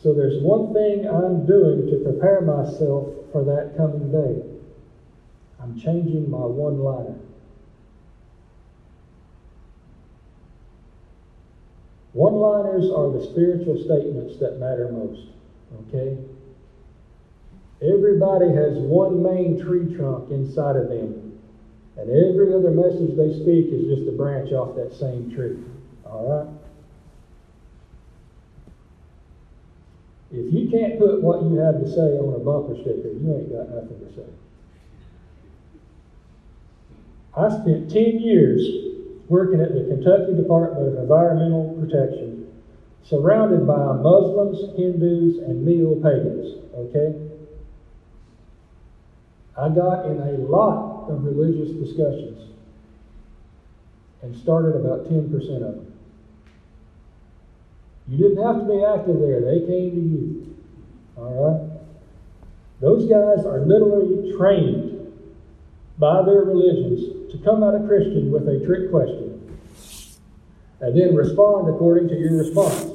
So 0.03 0.13
there's 0.13 0.41
one 0.41 0.71
thing 0.71 1.09
I'm 1.09 1.45
doing 1.47 1.89
to 1.89 1.97
prepare 2.03 2.41
myself 2.41 3.09
for 3.31 3.43
that 3.43 3.75
coming 3.75 4.11
day. 4.11 4.48
I'm 5.61 5.79
changing 5.79 6.29
my 6.29 6.37
one 6.37 6.79
liner. 6.79 7.19
One 12.13 12.35
liners 12.35 12.89
are 12.91 13.11
the 13.11 13.23
spiritual 13.31 13.77
statements 13.83 14.39
that 14.39 14.59
matter 14.59 14.89
most. 14.91 15.29
Okay? 15.87 16.17
Everybody 17.81 18.47
has 18.47 18.77
one 18.77 19.21
main 19.21 19.61
tree 19.61 19.95
trunk 19.95 20.31
inside 20.31 20.75
of 20.75 20.89
them. 20.89 21.39
And 21.97 22.09
every 22.09 22.53
other 22.53 22.71
message 22.71 23.15
they 23.15 23.33
speak 23.33 23.71
is 23.71 23.87
just 23.87 24.07
a 24.07 24.11
branch 24.11 24.51
off 24.53 24.75
that 24.75 24.93
same 24.93 25.33
tree. 25.35 25.57
All 26.05 26.27
right? 26.27 26.59
If 30.31 30.53
you 30.53 30.69
can't 30.69 30.99
put 30.99 31.21
what 31.21 31.43
you 31.43 31.57
have 31.57 31.79
to 31.81 31.87
say 31.89 32.17
on 32.17 32.33
a 32.35 32.39
bumper 32.39 32.75
sticker, 32.75 33.09
you 33.09 33.35
ain't 33.35 33.51
got 33.51 33.69
nothing 33.69 33.99
to 33.99 34.15
say. 34.15 34.29
I 37.39 37.47
spent 37.47 37.89
10 37.89 38.19
years 38.19 38.67
working 39.29 39.61
at 39.61 39.73
the 39.73 39.85
Kentucky 39.87 40.35
Department 40.35 40.87
of 40.89 41.01
Environmental 41.01 41.73
Protection, 41.79 42.51
surrounded 43.03 43.65
by 43.65 43.93
Muslims, 43.93 44.75
Hindus, 44.75 45.37
and 45.47 45.63
neo 45.65 45.95
pagans. 45.95 46.57
Okay? 46.75 47.15
I 49.57 49.69
got 49.69 50.05
in 50.05 50.19
a 50.19 50.37
lot 50.51 51.07
of 51.09 51.23
religious 51.23 51.71
discussions 51.71 52.51
and 54.21 54.35
started 54.35 54.75
about 54.75 55.05
10% 55.09 55.33
of 55.33 55.61
them. 55.61 55.93
You 58.09 58.17
didn't 58.17 58.43
have 58.43 58.59
to 58.59 58.65
be 58.65 58.83
active 58.83 59.19
there, 59.21 59.39
they 59.39 59.65
came 59.65 59.91
to 59.91 60.01
you. 60.01 60.57
All 61.15 61.39
right? 61.39 61.79
Those 62.81 63.09
guys 63.09 63.45
are 63.45 63.61
literally 63.61 64.33
trained 64.35 64.88
by 65.99 66.23
their 66.23 66.47
religions 66.47 67.29
to 67.31 67.37
come 67.43 67.61
at 67.61 67.75
a 67.75 67.85
Christian 67.85 68.31
with 68.31 68.47
a 68.47 68.65
trick 68.65 68.89
question 68.89 69.35
and 70.79 70.97
then 70.97 71.13
respond 71.13 71.67
according 71.67 72.07
to 72.07 72.15
your 72.15 72.37
response. 72.37 72.85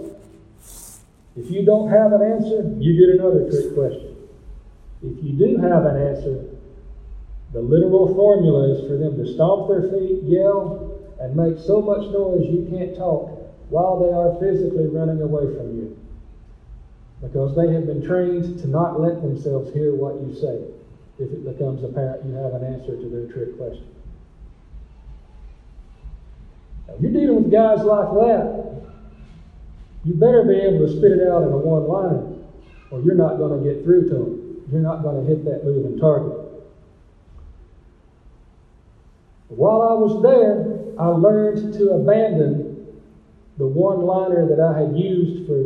If 1.36 1.50
you 1.50 1.64
don't 1.66 1.90
have 1.90 2.12
an 2.12 2.22
answer, 2.22 2.74
you 2.78 2.96
get 2.96 3.20
another 3.20 3.50
trick 3.50 3.74
question. 3.74 4.16
If 5.02 5.22
you 5.22 5.32
do 5.36 5.58
have 5.60 5.84
an 5.84 6.00
answer, 6.00 6.46
the 7.52 7.60
literal 7.60 8.14
formula 8.14 8.72
is 8.72 8.88
for 8.88 8.96
them 8.96 9.16
to 9.18 9.34
stomp 9.34 9.68
their 9.68 9.82
feet, 9.90 10.22
yell, 10.22 10.98
and 11.20 11.36
make 11.36 11.58
so 11.58 11.82
much 11.82 12.10
noise 12.10 12.48
you 12.48 12.66
can't 12.70 12.96
talk 12.96 13.30
while 13.68 14.00
they 14.00 14.12
are 14.12 14.40
physically 14.40 14.86
running 14.86 15.20
away 15.20 15.54
from 15.54 15.76
you. 15.76 15.98
Because 17.20 17.54
they 17.54 17.72
have 17.72 17.86
been 17.86 18.04
trained 18.04 18.58
to 18.60 18.66
not 18.66 18.98
let 18.98 19.20
themselves 19.20 19.72
hear 19.74 19.94
what 19.94 20.14
you 20.22 20.34
say 20.34 20.83
if 21.18 21.30
it 21.30 21.44
becomes 21.44 21.84
apparent 21.84 22.24
you 22.26 22.34
have 22.34 22.54
an 22.54 22.64
answer 22.64 22.96
to 22.96 23.08
their 23.08 23.32
trick 23.32 23.56
question. 23.56 23.86
Now, 26.88 26.94
you're 27.00 27.12
dealing 27.12 27.44
with 27.44 27.52
guys 27.52 27.84
like 27.84 28.10
that. 28.14 28.82
You 30.04 30.14
better 30.14 30.44
be 30.44 30.54
able 30.54 30.86
to 30.86 30.92
spit 30.92 31.12
it 31.12 31.28
out 31.28 31.44
in 31.44 31.52
a 31.52 31.56
one 31.56 31.88
liner, 31.88 32.44
or 32.90 33.00
you're 33.00 33.14
not 33.14 33.38
going 33.38 33.62
to 33.62 33.72
get 33.72 33.84
through 33.84 34.08
to 34.08 34.14
them. 34.14 34.64
You're 34.72 34.82
not 34.82 35.02
going 35.02 35.24
to 35.24 35.26
hit 35.26 35.44
that 35.44 35.64
moving 35.64 35.98
target. 35.98 36.36
While 39.48 39.82
I 39.82 39.92
was 39.92 40.22
there, 40.22 40.94
I 40.98 41.08
learned 41.08 41.74
to 41.74 41.90
abandon 41.92 43.00
the 43.56 43.66
one 43.66 44.02
liner 44.02 44.48
that 44.48 44.60
I 44.60 44.80
had 44.80 44.98
used 44.98 45.46
for 45.46 45.64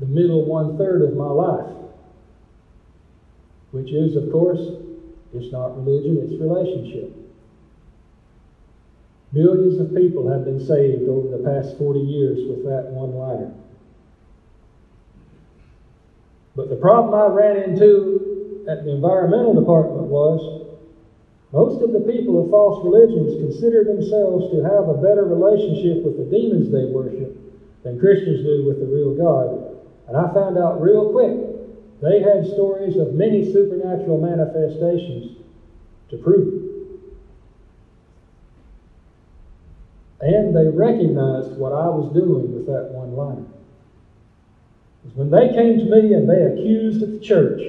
the 0.00 0.06
middle 0.06 0.44
one 0.44 0.76
third 0.76 1.02
of 1.02 1.16
my 1.16 1.28
life 1.28 1.85
which 3.76 3.92
is, 3.92 4.16
of 4.16 4.32
course, 4.32 4.60
It's 5.34 5.52
not 5.52 5.76
religion, 5.76 6.16
it's 6.24 6.40
relationship. 6.40 7.12
Millions 9.32 9.78
of 9.78 9.94
people 9.94 10.30
have 10.32 10.46
been 10.46 10.64
saved 10.64 11.08
over 11.10 11.36
the 11.36 11.44
past 11.44 11.76
40 11.76 12.00
years 12.00 12.48
with 12.48 12.64
that 12.64 12.88
one 12.88 13.12
liner. 13.12 13.52
But 16.54 16.70
the 16.70 16.76
problem 16.76 17.12
I 17.12 17.26
ran 17.26 17.68
into 17.68 18.64
at 18.66 18.84
the 18.84 18.92
environmental 18.92 19.52
department 19.52 20.08
was 20.08 20.40
most 21.52 21.82
of 21.82 21.92
the 21.92 22.00
people 22.00 22.42
of 22.42 22.48
false 22.48 22.82
religions 22.82 23.36
consider 23.36 23.84
themselves 23.84 24.50
to 24.52 24.64
have 24.64 24.88
a 24.88 24.96
better 25.04 25.26
relationship 25.26 26.02
with 26.02 26.16
the 26.16 26.24
demons 26.32 26.72
they 26.72 26.86
worship 26.86 27.36
than 27.82 28.00
Christians 28.00 28.40
do 28.40 28.64
with 28.64 28.80
the 28.80 28.86
real 28.86 29.12
God. 29.12 29.76
And 30.08 30.16
I 30.16 30.32
found 30.32 30.56
out 30.56 30.80
real 30.80 31.12
quick 31.12 31.45
they 32.02 32.20
had 32.20 32.46
stories 32.46 32.96
of 32.96 33.14
many 33.14 33.52
supernatural 33.52 34.20
manifestations 34.20 35.38
to 36.10 36.16
prove 36.18 36.54
it. 36.54 36.66
And 40.20 40.56
they 40.56 40.68
recognized 40.68 41.56
what 41.58 41.72
I 41.72 41.88
was 41.88 42.12
doing 42.12 42.54
with 42.54 42.66
that 42.66 42.90
one 42.92 43.14
liner. 43.14 43.46
When 45.14 45.30
they 45.30 45.54
came 45.54 45.78
to 45.78 45.84
me 45.84 46.14
and 46.14 46.28
they 46.28 46.42
accused 46.42 47.00
the 47.00 47.18
church, 47.20 47.62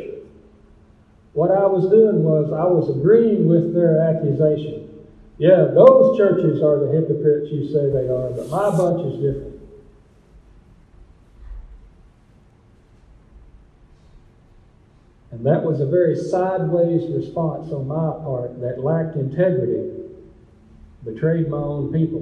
what 1.34 1.52
I 1.52 1.66
was 1.68 1.90
doing 1.90 2.24
was 2.24 2.52
I 2.52 2.66
was 2.66 2.90
agreeing 2.90 3.48
with 3.48 3.74
their 3.74 4.02
accusation. 4.02 4.90
Yeah, 5.38 5.66
those 5.66 6.18
churches 6.18 6.64
are 6.64 6.80
the 6.80 6.92
hypocrites 6.92 7.52
you 7.52 7.68
say 7.68 7.92
they 7.92 8.10
are, 8.10 8.32
but 8.32 8.50
my 8.50 8.76
bunch 8.76 9.14
is 9.14 9.22
different. 9.22 9.47
And 15.38 15.46
that 15.46 15.62
was 15.64 15.82
a 15.82 15.86
very 15.86 16.16
sideways 16.16 17.04
response 17.14 17.72
on 17.72 17.88
my 17.88 18.10
part 18.26 18.60
that 18.60 18.84
lacked 18.84 19.16
integrity, 19.16 19.94
betrayed 21.06 21.48
my 21.48 21.58
own 21.58 21.94
people, 21.94 22.22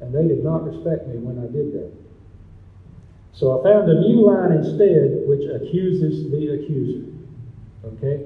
and 0.00 0.14
they 0.14 0.28
did 0.28 0.44
not 0.44 0.62
respect 0.62 1.08
me 1.08 1.16
when 1.16 1.42
I 1.42 1.50
did 1.50 1.74
that. 1.74 1.92
So 3.32 3.58
I 3.58 3.64
found 3.64 3.90
a 3.90 4.00
new 4.02 4.24
line 4.24 4.52
instead 4.52 5.26
which 5.26 5.50
accuses 5.50 6.30
the 6.30 6.62
accuser. 6.62 7.10
Okay? 7.86 8.24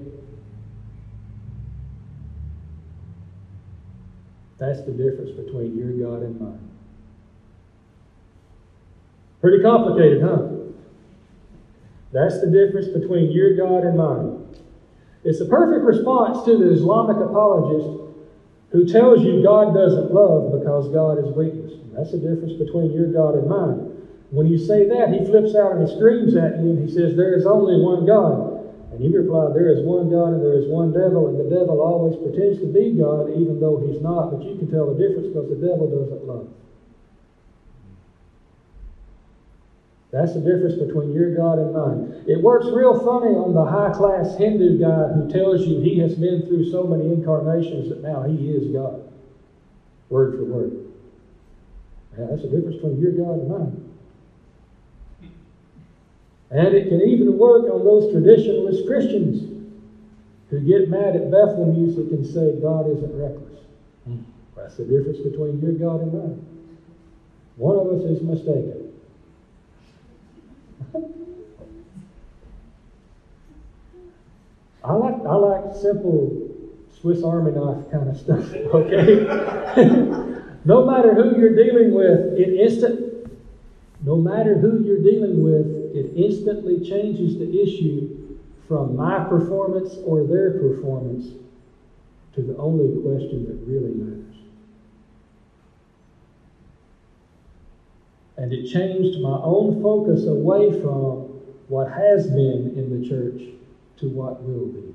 That's 4.58 4.82
the 4.82 4.92
difference 4.92 5.30
between 5.30 5.74
your 5.74 5.92
God 6.06 6.22
and 6.22 6.38
mine. 6.38 6.70
Pretty 9.40 9.62
complicated, 9.62 10.20
huh? 10.20 10.55
That's 12.12 12.40
the 12.40 12.50
difference 12.50 12.88
between 12.88 13.32
your 13.32 13.56
God 13.56 13.84
and 13.84 13.98
mine. 13.98 14.46
It's 15.24 15.40
a 15.40 15.46
perfect 15.46 15.84
response 15.84 16.44
to 16.46 16.56
the 16.56 16.72
Islamic 16.72 17.18
apologist 17.18 18.14
who 18.70 18.86
tells 18.86 19.22
you 19.22 19.42
God 19.42 19.74
doesn't 19.74 20.12
love 20.12 20.52
because 20.54 20.88
God 20.94 21.18
is 21.18 21.34
weakness. 21.34 21.74
That's 21.94 22.12
the 22.12 22.18
difference 22.18 22.54
between 22.54 22.92
your 22.92 23.10
God 23.10 23.34
and 23.34 23.48
mine. 23.48 23.96
When 24.30 24.46
you 24.46 24.58
say 24.58 24.86
that, 24.86 25.10
he 25.10 25.24
flips 25.24 25.54
out 25.54 25.78
and 25.78 25.88
he 25.88 25.94
screams 25.94 26.36
at 26.36 26.62
you 26.62 26.76
and 26.76 26.86
he 26.86 26.92
says, 26.92 27.16
There 27.16 27.34
is 27.34 27.46
only 27.46 27.80
one 27.80 28.06
God. 28.06 28.68
And 28.92 29.02
you 29.02 29.10
reply, 29.16 29.50
There 29.54 29.70
is 29.70 29.82
one 29.82 30.10
God 30.10 30.38
and 30.38 30.42
there 30.42 30.58
is 30.58 30.68
one 30.68 30.92
devil, 30.92 31.26
and 31.26 31.38
the 31.38 31.50
devil 31.50 31.80
always 31.80 32.14
pretends 32.20 32.60
to 32.60 32.68
be 32.68 32.94
God 32.94 33.30
even 33.34 33.58
though 33.58 33.82
he's 33.82 34.02
not, 34.02 34.30
but 34.30 34.42
you 34.42 34.58
can 34.58 34.70
tell 34.70 34.92
the 34.92 34.98
difference 34.98 35.32
because 35.32 35.48
the 35.48 35.62
devil 35.62 35.88
doesn't 35.88 36.22
love. 36.26 36.48
That's 40.12 40.34
the 40.34 40.40
difference 40.40 40.74
between 40.74 41.12
your 41.12 41.34
God 41.34 41.58
and 41.58 41.74
mine. 41.74 42.24
It 42.26 42.40
works 42.40 42.66
real 42.66 42.94
funny 43.04 43.34
on 43.34 43.54
the 43.54 43.64
high 43.64 43.92
class 43.92 44.36
Hindu 44.36 44.78
guy 44.78 45.08
who 45.08 45.30
tells 45.30 45.66
you 45.66 45.80
he 45.80 45.98
has 45.98 46.14
been 46.14 46.46
through 46.46 46.70
so 46.70 46.86
many 46.86 47.12
incarnations 47.12 47.88
that 47.88 48.02
now 48.02 48.22
he 48.22 48.50
is 48.50 48.72
God. 48.72 49.02
Word 50.08 50.36
for 50.36 50.44
word. 50.44 50.86
Yeah, 52.16 52.26
that's 52.30 52.42
the 52.42 52.48
difference 52.48 52.76
between 52.76 53.00
your 53.00 53.12
God 53.12 53.40
and 53.40 53.48
mine. 53.48 53.82
And 56.50 56.74
it 56.74 56.88
can 56.88 57.00
even 57.00 57.36
work 57.36 57.68
on 57.68 57.84
those 57.84 58.04
traditionalist 58.14 58.86
Christians 58.86 59.52
who 60.48 60.60
get 60.60 60.88
mad 60.88 61.16
at 61.16 61.30
Bethel 61.30 61.66
music 61.66 62.12
and 62.12 62.24
say 62.24 62.52
God 62.60 62.88
isn't 62.88 63.20
reckless. 63.20 63.60
Hmm. 64.04 64.18
That's 64.54 64.76
the 64.76 64.84
difference 64.84 65.18
between 65.18 65.60
your 65.60 65.72
God 65.72 66.02
and 66.02 66.12
mine. 66.12 66.46
One 67.56 67.76
of 67.76 67.88
us 67.88 68.04
is 68.04 68.22
mistaken. 68.22 68.85
I 74.84 74.92
like 74.92 75.14
I 75.26 75.34
like 75.34 75.74
simple 75.74 76.48
Swiss 77.00 77.22
Army 77.24 77.52
knife 77.52 77.90
kind 77.90 78.08
of 78.08 78.16
stuff. 78.16 78.52
Okay, 78.74 79.24
no 80.64 80.84
matter 80.84 81.14
who 81.14 81.38
you're 81.38 81.56
dealing 81.56 81.92
with, 81.94 82.38
it 82.38 82.60
instant. 82.60 83.30
No 84.04 84.16
matter 84.16 84.56
who 84.58 84.84
you're 84.84 85.02
dealing 85.02 85.42
with, 85.42 85.66
it 85.96 86.12
instantly 86.14 86.88
changes 86.88 87.38
the 87.38 87.60
issue 87.60 88.38
from 88.68 88.96
my 88.96 89.24
performance 89.24 89.96
or 90.04 90.24
their 90.24 90.52
performance 90.60 91.26
to 92.34 92.42
the 92.42 92.56
only 92.58 93.02
question 93.02 93.46
that 93.46 93.66
really 93.66 93.94
matters. 93.94 94.25
And 98.36 98.52
it 98.52 98.66
changed 98.66 99.20
my 99.20 99.38
own 99.42 99.82
focus 99.82 100.26
away 100.26 100.72
from 100.80 101.40
what 101.68 101.90
has 101.90 102.26
been 102.26 102.74
in 102.76 103.00
the 103.00 103.08
church 103.08 103.42
to 103.98 104.08
what 104.08 104.42
will 104.42 104.66
be. 104.66 104.94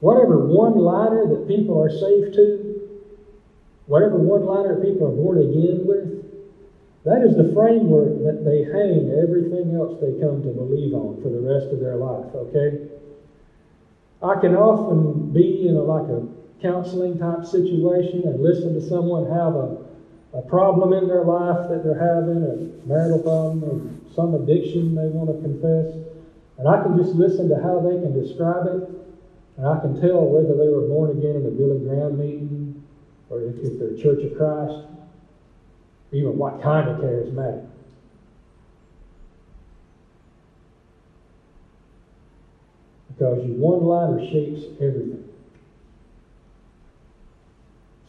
Whatever 0.00 0.46
one 0.46 0.78
liner 0.78 1.26
that 1.26 1.48
people 1.48 1.80
are 1.80 1.90
saved 1.90 2.34
to, 2.34 2.88
whatever 3.86 4.16
one 4.16 4.44
liner 4.44 4.82
people 4.82 5.08
are 5.08 5.16
born 5.16 5.38
again 5.38 5.86
with, 5.86 6.20
that 7.04 7.22
is 7.22 7.36
the 7.36 7.52
framework 7.52 8.22
that 8.24 8.44
they 8.44 8.62
hang 8.64 9.10
everything 9.10 9.74
else 9.74 9.98
they 10.00 10.20
come 10.20 10.42
to 10.42 10.50
believe 10.50 10.94
on 10.94 11.20
for 11.22 11.30
the 11.30 11.40
rest 11.40 11.72
of 11.72 11.80
their 11.80 11.96
life, 11.96 12.34
okay? 12.34 12.88
I 14.22 14.38
can 14.38 14.54
often 14.54 15.32
be 15.32 15.66
in 15.66 15.76
a, 15.76 15.82
like 15.82 16.08
a 16.10 16.26
counseling 16.60 17.18
type 17.18 17.44
situation 17.46 18.22
and 18.24 18.42
listen 18.42 18.74
to 18.74 18.80
someone 18.80 19.24
have 19.30 19.54
a, 19.54 19.89
a 20.32 20.42
problem 20.42 20.92
in 20.92 21.08
their 21.08 21.24
life 21.24 21.68
that 21.68 21.82
they're 21.82 21.98
having, 21.98 22.44
a 22.44 22.86
marital 22.86 23.18
problem 23.18 23.64
or 23.64 24.14
some 24.14 24.34
addiction 24.34 24.94
they 24.94 25.08
want 25.08 25.28
to 25.30 25.42
confess. 25.42 25.94
And 26.58 26.68
I 26.68 26.82
can 26.82 26.96
just 26.96 27.14
listen 27.14 27.48
to 27.48 27.56
how 27.56 27.80
they 27.80 27.98
can 27.98 28.12
describe 28.14 28.66
it, 28.66 28.88
and 29.56 29.66
I 29.66 29.80
can 29.80 30.00
tell 30.00 30.22
whether 30.22 30.54
they 30.56 30.68
were 30.68 30.86
born 30.86 31.10
again 31.10 31.36
in 31.36 31.46
a 31.46 31.50
Billy 31.50 31.80
Graham 31.80 32.18
meeting 32.18 32.84
or 33.28 33.42
if, 33.42 33.56
if 33.58 33.78
they're 33.78 33.96
Church 33.96 34.22
of 34.24 34.36
Christ 34.36 34.86
or 36.12 36.12
even 36.12 36.36
what 36.38 36.62
kind 36.62 36.88
of 36.88 36.98
charismatic. 36.98 37.66
Because 43.08 43.44
your 43.46 43.56
one 43.56 43.84
liner 43.84 44.30
shapes 44.30 44.62
everything. 44.80 45.28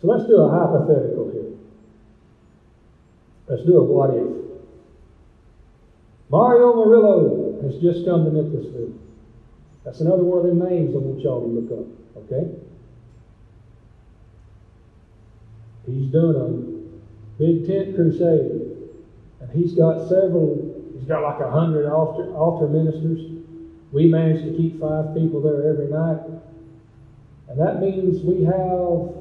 So 0.02 0.08
let's 0.08 0.26
do 0.26 0.38
a 0.38 0.50
hypothetical 0.50 1.32
here. 1.32 1.51
Let's 3.52 3.64
do 3.64 3.80
a 3.80 3.84
what 3.84 4.12
if. 4.16 4.32
Mario 6.30 6.74
Murillo 6.74 7.62
has 7.64 7.78
just 7.82 8.06
come 8.06 8.24
to 8.24 8.32
Nicholasville. 8.32 8.94
That's 9.84 10.00
another 10.00 10.24
one 10.24 10.40
of 10.40 10.46
them 10.46 10.70
names 10.70 10.96
I 10.96 11.00
want 11.00 11.20
y'all 11.20 11.42
to 11.42 11.48
look 11.48 11.70
up, 11.70 11.86
okay? 12.24 12.48
He's 15.86 16.10
doing 16.14 16.38
a 16.40 17.44
big 17.44 17.68
tent 17.68 17.94
crusade. 17.94 18.88
And 19.42 19.52
he's 19.52 19.74
got 19.74 20.08
several, 20.08 20.88
he's 20.98 21.06
got 21.06 21.22
like 21.22 21.42
a 21.42 21.52
hundred 21.52 21.92
altar, 21.92 22.34
altar 22.34 22.70
ministers. 22.70 23.20
We 23.92 24.06
manage 24.06 24.46
to 24.46 24.56
keep 24.56 24.80
five 24.80 25.14
people 25.14 25.42
there 25.42 25.70
every 25.70 25.88
night. 25.88 26.24
And 27.50 27.60
that 27.60 27.82
means 27.82 28.24
we 28.24 28.46
have 28.46 29.12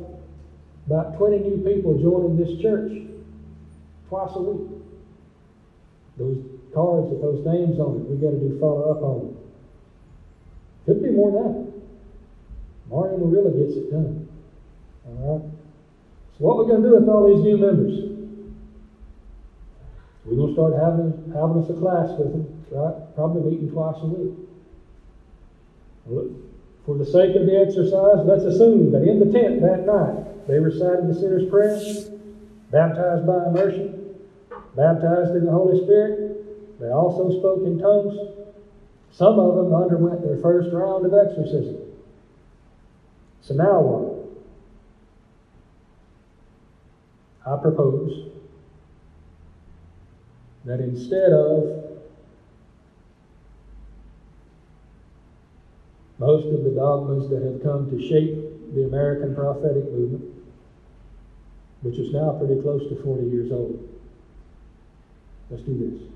about 0.87 1.19
20 1.19 1.39
new 1.41 1.65
people 1.65 1.99
joining 1.99 2.37
this 2.37 2.63
church 2.63 3.11
twice 4.11 4.35
a 4.35 4.43
week. 4.43 4.69
Those 6.19 6.37
cards 6.75 7.09
with 7.09 7.23
those 7.23 7.47
names 7.47 7.81
on 7.81 8.03
it, 8.03 8.11
we 8.11 8.21
got 8.21 8.37
to 8.37 8.41
do 8.43 8.59
follow 8.61 8.91
up 8.91 9.01
on. 9.01 9.19
Them. 9.25 9.37
Could 10.85 11.03
be 11.03 11.11
more 11.11 11.31
than 11.33 11.43
that. 11.47 11.71
Mario 12.91 13.17
Murillo 13.19 13.51
gets 13.55 13.79
it 13.79 13.91
done. 13.91 14.29
All 15.07 15.15
right? 15.15 15.45
So 16.37 16.39
what 16.45 16.55
are 16.55 16.65
we 16.65 16.71
going 16.71 16.83
to 16.83 16.89
do 16.91 16.95
with 16.99 17.09
all 17.09 17.31
these 17.31 17.45
new 17.45 17.57
members? 17.57 18.11
We're 20.27 20.37
going 20.37 20.49
to 20.49 20.55
start 20.55 20.75
having, 20.75 21.33
having 21.33 21.63
us 21.63 21.71
a 21.71 21.79
class 21.79 22.11
with 22.19 22.33
them, 22.35 22.45
right? 22.71 23.15
Probably 23.15 23.51
meeting 23.51 23.71
twice 23.71 23.97
a 24.03 24.07
week. 24.07 24.35
For 26.85 26.99
the 26.99 27.07
sake 27.07 27.37
of 27.37 27.47
the 27.47 27.57
exercise, 27.57 28.27
let's 28.27 28.43
assume 28.45 28.91
that 28.93 29.07
in 29.07 29.21
the 29.21 29.31
tent 29.31 29.63
that 29.63 29.87
night, 29.87 30.47
they 30.49 30.59
recited 30.59 31.09
the 31.09 31.15
sinner's 31.15 31.49
prayer, 31.49 31.79
baptized 32.71 33.27
by 33.27 33.47
immersion, 33.47 34.00
baptized 34.77 35.35
in 35.35 35.47
the 35.47 35.53
Holy 35.53 35.83
Spirit. 35.85 36.79
They 36.81 36.91
also 36.91 37.31
spoke 37.39 37.65
in 37.65 37.79
tongues. 37.79 38.17
Some 39.13 39.39
of 39.39 39.57
them 39.57 39.75
underwent 39.75 40.23
their 40.23 40.39
first 40.39 40.73
round 40.73 41.05
of 41.05 41.13
exorcism. 41.15 41.77
So 43.43 43.55
now 43.55 43.81
what? 43.81 44.21
I 47.47 47.61
propose 47.61 48.31
that 50.65 50.81
instead 50.81 51.33
of 51.33 51.91
most 56.19 56.47
of 56.55 56.65
the 56.65 56.71
dogmas 56.71 57.31
that 57.31 57.43
have 57.43 57.63
come 57.63 57.89
to 57.91 58.09
shape 58.09 58.75
the 58.75 58.85
American 58.85 59.35
prophetic 59.35 59.91
movement, 59.91 60.31
which 61.81 61.99
is 61.99 62.13
now 62.13 62.33
pretty 62.33 62.61
close 62.61 62.87
to 62.91 63.03
40 63.03 63.25
years 63.25 63.51
old. 63.51 64.00
Let's 65.51 65.63
do 65.65 65.77
this. 65.79 66.09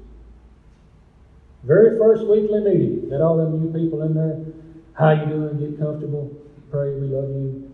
Very 1.64 1.98
first 1.98 2.26
weekly 2.26 2.60
meeting, 2.60 3.08
get 3.08 3.20
all 3.20 3.36
them 3.36 3.60
new 3.60 3.72
people 3.72 4.02
in 4.02 4.14
there. 4.14 4.44
How 4.92 5.10
you 5.12 5.26
doing? 5.26 5.58
Get 5.58 5.78
comfortable. 5.78 6.30
Pray 6.70 6.94
we 6.94 7.06
love 7.06 7.28
you. 7.30 7.70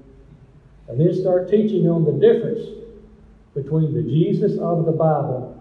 And 0.89 1.01
then 1.01 1.15
start 1.15 1.51
teaching 1.51 1.89
on 1.89 2.05
the 2.05 2.13
difference 2.13 2.61
between 3.55 3.95
the 3.95 4.03
Jesus 4.03 4.59
of 4.59 4.87
the 4.87 4.93
Bible 4.93 5.61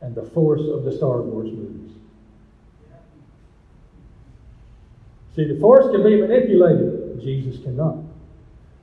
and 0.00 0.14
the 0.14 0.22
force 0.22 0.62
of 0.62 0.84
the 0.84 0.92
Star 0.92 1.22
Wars 1.22 1.50
movies. 1.50 1.92
See, 5.34 5.44
the 5.44 5.58
force 5.60 5.90
can 5.90 6.02
be 6.02 6.20
manipulated, 6.20 7.20
Jesus 7.20 7.62
cannot. 7.62 7.98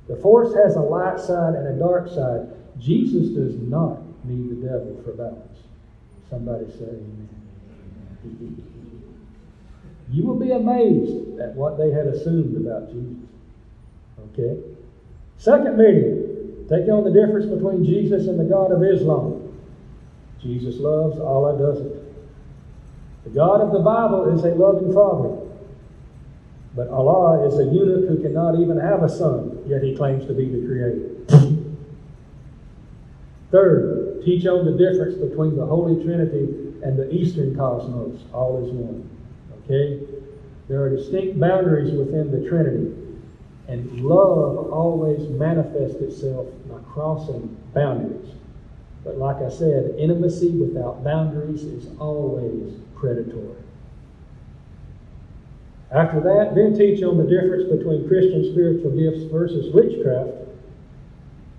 The 0.08 0.16
force 0.18 0.54
has 0.56 0.76
a 0.76 0.82
light 0.82 1.20
side 1.20 1.56
and 1.56 1.68
a 1.68 1.80
dark 1.80 2.08
side. 2.08 2.48
Jesus 2.80 3.30
does 3.30 3.56
not 3.56 4.02
need 4.26 4.50
the 4.50 4.68
devil 4.68 5.02
for 5.04 5.14
balance. 5.14 5.60
Somebody 6.30 6.66
say 6.72 6.86
amen. 6.86 7.30
You 10.12 10.24
will 10.24 10.40
be 10.40 10.52
amazed 10.52 11.40
at 11.40 11.54
what 11.56 11.78
they 11.78 11.92
had 11.92 12.08
assumed 12.08 12.56
about 12.58 12.92
Jesus. 12.92 13.28
Okay? 14.34 14.60
Second 15.38 15.78
meeting, 15.78 16.66
take 16.70 16.88
on 16.90 17.04
the 17.04 17.12
difference 17.12 17.46
between 17.46 17.84
Jesus 17.84 18.28
and 18.28 18.40
the 18.40 18.44
God 18.44 18.72
of 18.72 18.84
Islam. 18.84 19.42
Jesus 20.42 20.78
loves, 20.80 21.20
Allah 21.20 21.58
doesn't. 21.58 21.94
The 23.24 23.30
God 23.32 23.62
of 23.62 23.72
the 23.72 23.80
Bible 23.80 24.34
is 24.34 24.44
a 24.44 24.50
loving 24.50 24.94
Father. 24.94 25.42
But 26.76 26.90
Allah 26.90 27.48
is 27.48 27.58
a 27.58 27.64
eunuch 27.64 28.08
who 28.08 28.22
cannot 28.22 28.60
even 28.60 28.78
have 28.78 29.02
a 29.02 29.10
son, 29.10 29.64
yet 29.66 29.82
he 29.82 29.96
claims 29.96 30.28
to 30.28 30.34
be 30.34 30.50
the 30.50 30.68
creator. 30.68 31.56
Third, 33.50 34.15
teach 34.26 34.46
on 34.46 34.66
the 34.66 34.72
difference 34.72 35.16
between 35.16 35.56
the 35.56 35.66
Holy 35.66 36.04
Trinity 36.04 36.74
and 36.84 36.98
the 36.98 37.10
Eastern 37.14 37.56
cosmos. 37.56 38.22
All 38.34 38.66
is 38.66 38.72
one. 38.72 39.10
Okay? 39.64 40.02
There 40.68 40.82
are 40.82 40.90
distinct 40.90 41.40
boundaries 41.40 41.92
within 41.92 42.32
the 42.32 42.48
Trinity. 42.50 42.94
And 43.68 44.02
love 44.02 44.72
always 44.72 45.28
manifests 45.30 46.02
itself 46.02 46.48
by 46.70 46.78
crossing 46.92 47.56
boundaries. 47.74 48.34
But 49.04 49.18
like 49.18 49.38
I 49.38 49.50
said, 49.50 49.96
intimacy 49.98 50.52
without 50.52 51.04
boundaries 51.04 51.64
is 51.64 51.88
always 52.00 52.74
predatory. 52.96 53.58
After 55.92 56.20
that, 56.22 56.56
then 56.56 56.76
teach 56.76 57.04
on 57.04 57.18
the 57.18 57.24
difference 57.24 57.70
between 57.72 58.08
Christian 58.08 58.52
spiritual 58.52 58.92
gifts 58.92 59.32
versus 59.32 59.74
witchcraft. 59.74 60.32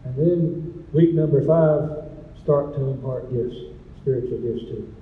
And 0.05 0.17
then, 0.17 0.85
week 0.93 1.15
number 1.15 1.45
five, 1.45 2.06
start 2.47 2.77
to 2.77 2.81
impart 2.81 3.29
gifts, 3.33 3.57
spiritual 4.03 4.39
gifts 4.39 4.63
too. 4.67 4.95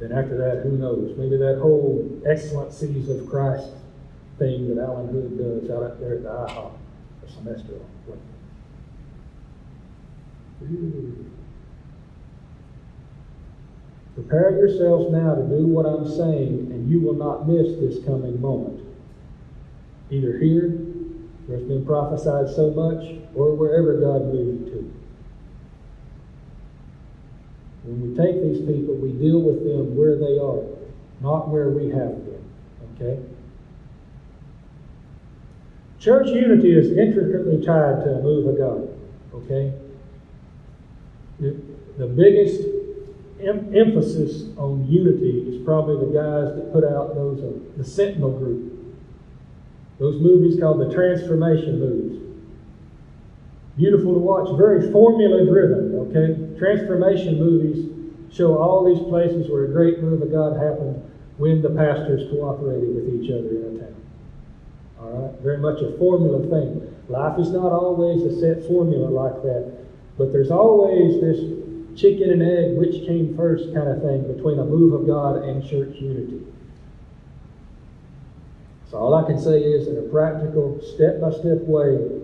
Then 0.00 0.10
after 0.10 0.36
that, 0.36 0.64
who 0.64 0.76
knows? 0.76 1.16
Maybe 1.16 1.36
that 1.36 1.60
whole 1.62 2.20
excellencies 2.26 3.08
of 3.08 3.30
Christ 3.30 3.68
thing 4.40 4.74
that 4.74 4.82
Allen 4.82 5.12
Hood 5.12 5.38
does 5.38 5.70
out 5.70 5.84
up 5.84 6.00
there 6.00 6.14
at 6.14 6.24
the 6.24 6.28
IHOP 6.28 6.72
a 7.24 7.30
semester. 7.30 7.74
on. 8.10 8.18
Prepare 14.16 14.58
yourselves 14.58 15.12
now 15.12 15.36
to 15.36 15.42
do 15.42 15.68
what 15.68 15.86
I'm 15.86 16.08
saying, 16.08 16.68
and 16.72 16.90
you 16.90 17.00
will 17.00 17.14
not 17.14 17.48
miss 17.48 17.78
this 17.78 18.04
coming 18.04 18.40
moment. 18.40 18.84
Either 20.10 20.36
here, 20.38 20.91
where 21.46 21.58
it's 21.58 21.68
been 21.68 21.84
prophesied 21.84 22.48
so 22.54 22.70
much, 22.70 23.18
or 23.34 23.54
wherever 23.54 24.00
God 24.00 24.32
moves 24.32 24.60
you 24.60 24.74
to. 24.74 24.94
When 27.84 28.10
we 28.10 28.16
take 28.16 28.42
these 28.42 28.60
people, 28.60 28.94
we 28.94 29.12
deal 29.12 29.40
with 29.40 29.64
them 29.64 29.96
where 29.96 30.16
they 30.16 30.38
are, 30.38 30.62
not 31.20 31.48
where 31.48 31.70
we 31.70 31.90
have 31.90 32.14
them. 32.24 32.44
Okay? 32.94 33.20
Church 35.98 36.28
unity 36.28 36.76
is 36.76 36.96
intricately 36.96 37.64
tied 37.64 38.04
to 38.04 38.18
a 38.18 38.22
move 38.22 38.46
of 38.46 38.58
God. 38.58 38.88
Okay? 39.34 39.72
The 41.40 42.06
biggest 42.06 42.60
em- 43.40 43.74
emphasis 43.74 44.44
on 44.56 44.86
unity 44.88 45.44
is 45.48 45.64
probably 45.64 46.06
the 46.06 46.12
guys 46.12 46.54
that 46.54 46.72
put 46.72 46.84
out 46.84 47.14
those, 47.14 47.40
uh, 47.42 47.58
the 47.76 47.84
Sentinel 47.84 48.30
Group. 48.30 48.71
Those 50.02 50.20
movies 50.20 50.58
called 50.58 50.80
the 50.80 50.92
Transformation 50.92 51.78
movies. 51.78 52.18
Beautiful 53.76 54.14
to 54.14 54.18
watch, 54.18 54.50
very 54.58 54.90
formula 54.90 55.46
driven, 55.46 55.94
okay? 56.10 56.58
Transformation 56.58 57.38
movies 57.38 57.86
show 58.34 58.58
all 58.58 58.82
these 58.82 58.98
places 59.06 59.48
where 59.48 59.66
a 59.66 59.68
great 59.68 60.02
move 60.02 60.20
of 60.20 60.32
God 60.32 60.58
happened 60.58 61.08
when 61.38 61.62
the 61.62 61.70
pastors 61.70 62.28
cooperated 62.32 62.96
with 62.96 63.14
each 63.14 63.30
other 63.30 63.46
in 63.46 63.76
a 63.76 63.78
town. 63.78 63.94
All 64.98 65.10
right? 65.22 65.40
Very 65.40 65.58
much 65.58 65.80
a 65.80 65.96
formula 65.96 66.50
thing. 66.50 66.82
Life 67.08 67.38
is 67.38 67.50
not 67.50 67.70
always 67.70 68.26
a 68.26 68.40
set 68.40 68.66
formula 68.66 69.06
like 69.06 69.40
that, 69.44 69.86
but 70.18 70.32
there's 70.32 70.50
always 70.50 71.20
this 71.20 71.38
chicken 71.94 72.32
and 72.32 72.42
egg, 72.42 72.76
which 72.76 73.06
came 73.06 73.36
first 73.36 73.72
kind 73.72 73.86
of 73.86 74.02
thing 74.02 74.26
between 74.26 74.58
a 74.58 74.64
move 74.64 74.94
of 74.94 75.06
God 75.06 75.44
and 75.44 75.62
church 75.62 75.94
unity. 76.02 76.42
So 78.92 78.98
all 78.98 79.14
I 79.14 79.24
can 79.24 79.40
say 79.40 79.58
is, 79.58 79.88
in 79.88 79.96
a 79.96 80.02
practical, 80.02 80.78
step-by-step 80.82 81.62
way, 81.62 82.20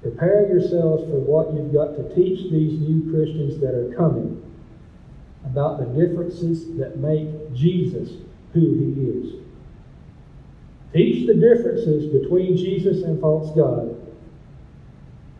prepare 0.00 0.48
yourselves 0.48 1.04
for 1.04 1.20
what 1.20 1.52
you've 1.52 1.70
got 1.70 1.96
to 1.96 2.14
teach 2.14 2.50
these 2.50 2.80
new 2.80 3.12
Christians 3.12 3.60
that 3.60 3.74
are 3.74 3.94
coming 3.94 4.42
about 5.44 5.78
the 5.78 5.84
differences 5.84 6.74
that 6.78 6.96
make 6.96 7.52
Jesus 7.54 8.08
who 8.54 8.60
he 8.60 9.02
is. 9.04 9.34
Teach 10.94 11.26
the 11.26 11.34
differences 11.34 12.10
between 12.10 12.56
Jesus 12.56 13.02
and 13.02 13.20
false 13.20 13.54
God, 13.54 14.00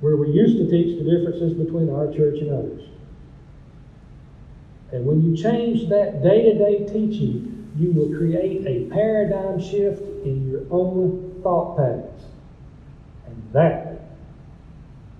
where 0.00 0.16
we 0.16 0.28
used 0.28 0.58
to 0.58 0.70
teach 0.70 0.98
the 0.98 1.04
differences 1.04 1.54
between 1.54 1.88
our 1.88 2.12
church 2.12 2.40
and 2.40 2.50
others. 2.50 2.82
And 4.92 5.06
when 5.06 5.22
you 5.22 5.34
change 5.34 5.88
that 5.88 6.22
day 6.22 6.42
to 6.42 6.58
day 6.58 6.84
teaching, 6.84 7.55
you 7.78 7.92
will 7.92 8.16
create 8.16 8.66
a 8.66 8.92
paradigm 8.92 9.60
shift 9.60 10.00
in 10.24 10.50
your 10.50 10.62
own 10.70 11.40
thought 11.42 11.76
patterns. 11.76 12.22
And 13.26 13.52
that 13.52 14.00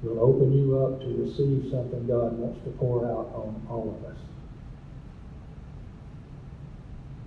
will 0.03 0.21
open 0.21 0.53
you 0.53 0.79
up 0.79 1.01
to 1.01 1.07
receive 1.07 1.71
something 1.71 2.07
God 2.07 2.39
wants 2.39 2.63
to 2.65 2.71
pour 2.73 3.05
out 3.05 3.31
on 3.35 3.67
all 3.69 3.99
of 3.99 4.11
us. 4.11 4.19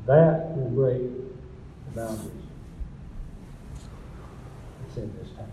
That 0.08 0.58
will 0.58 0.70
break 0.70 1.02
the 1.02 1.92
boundaries 1.96 2.32
that's 4.82 4.98
in 4.98 5.14
this 5.18 5.30
town. 5.38 5.52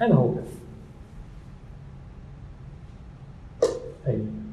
And 0.00 0.12
the 0.14 0.38
it. 0.38 0.46
Amen. 4.08 4.51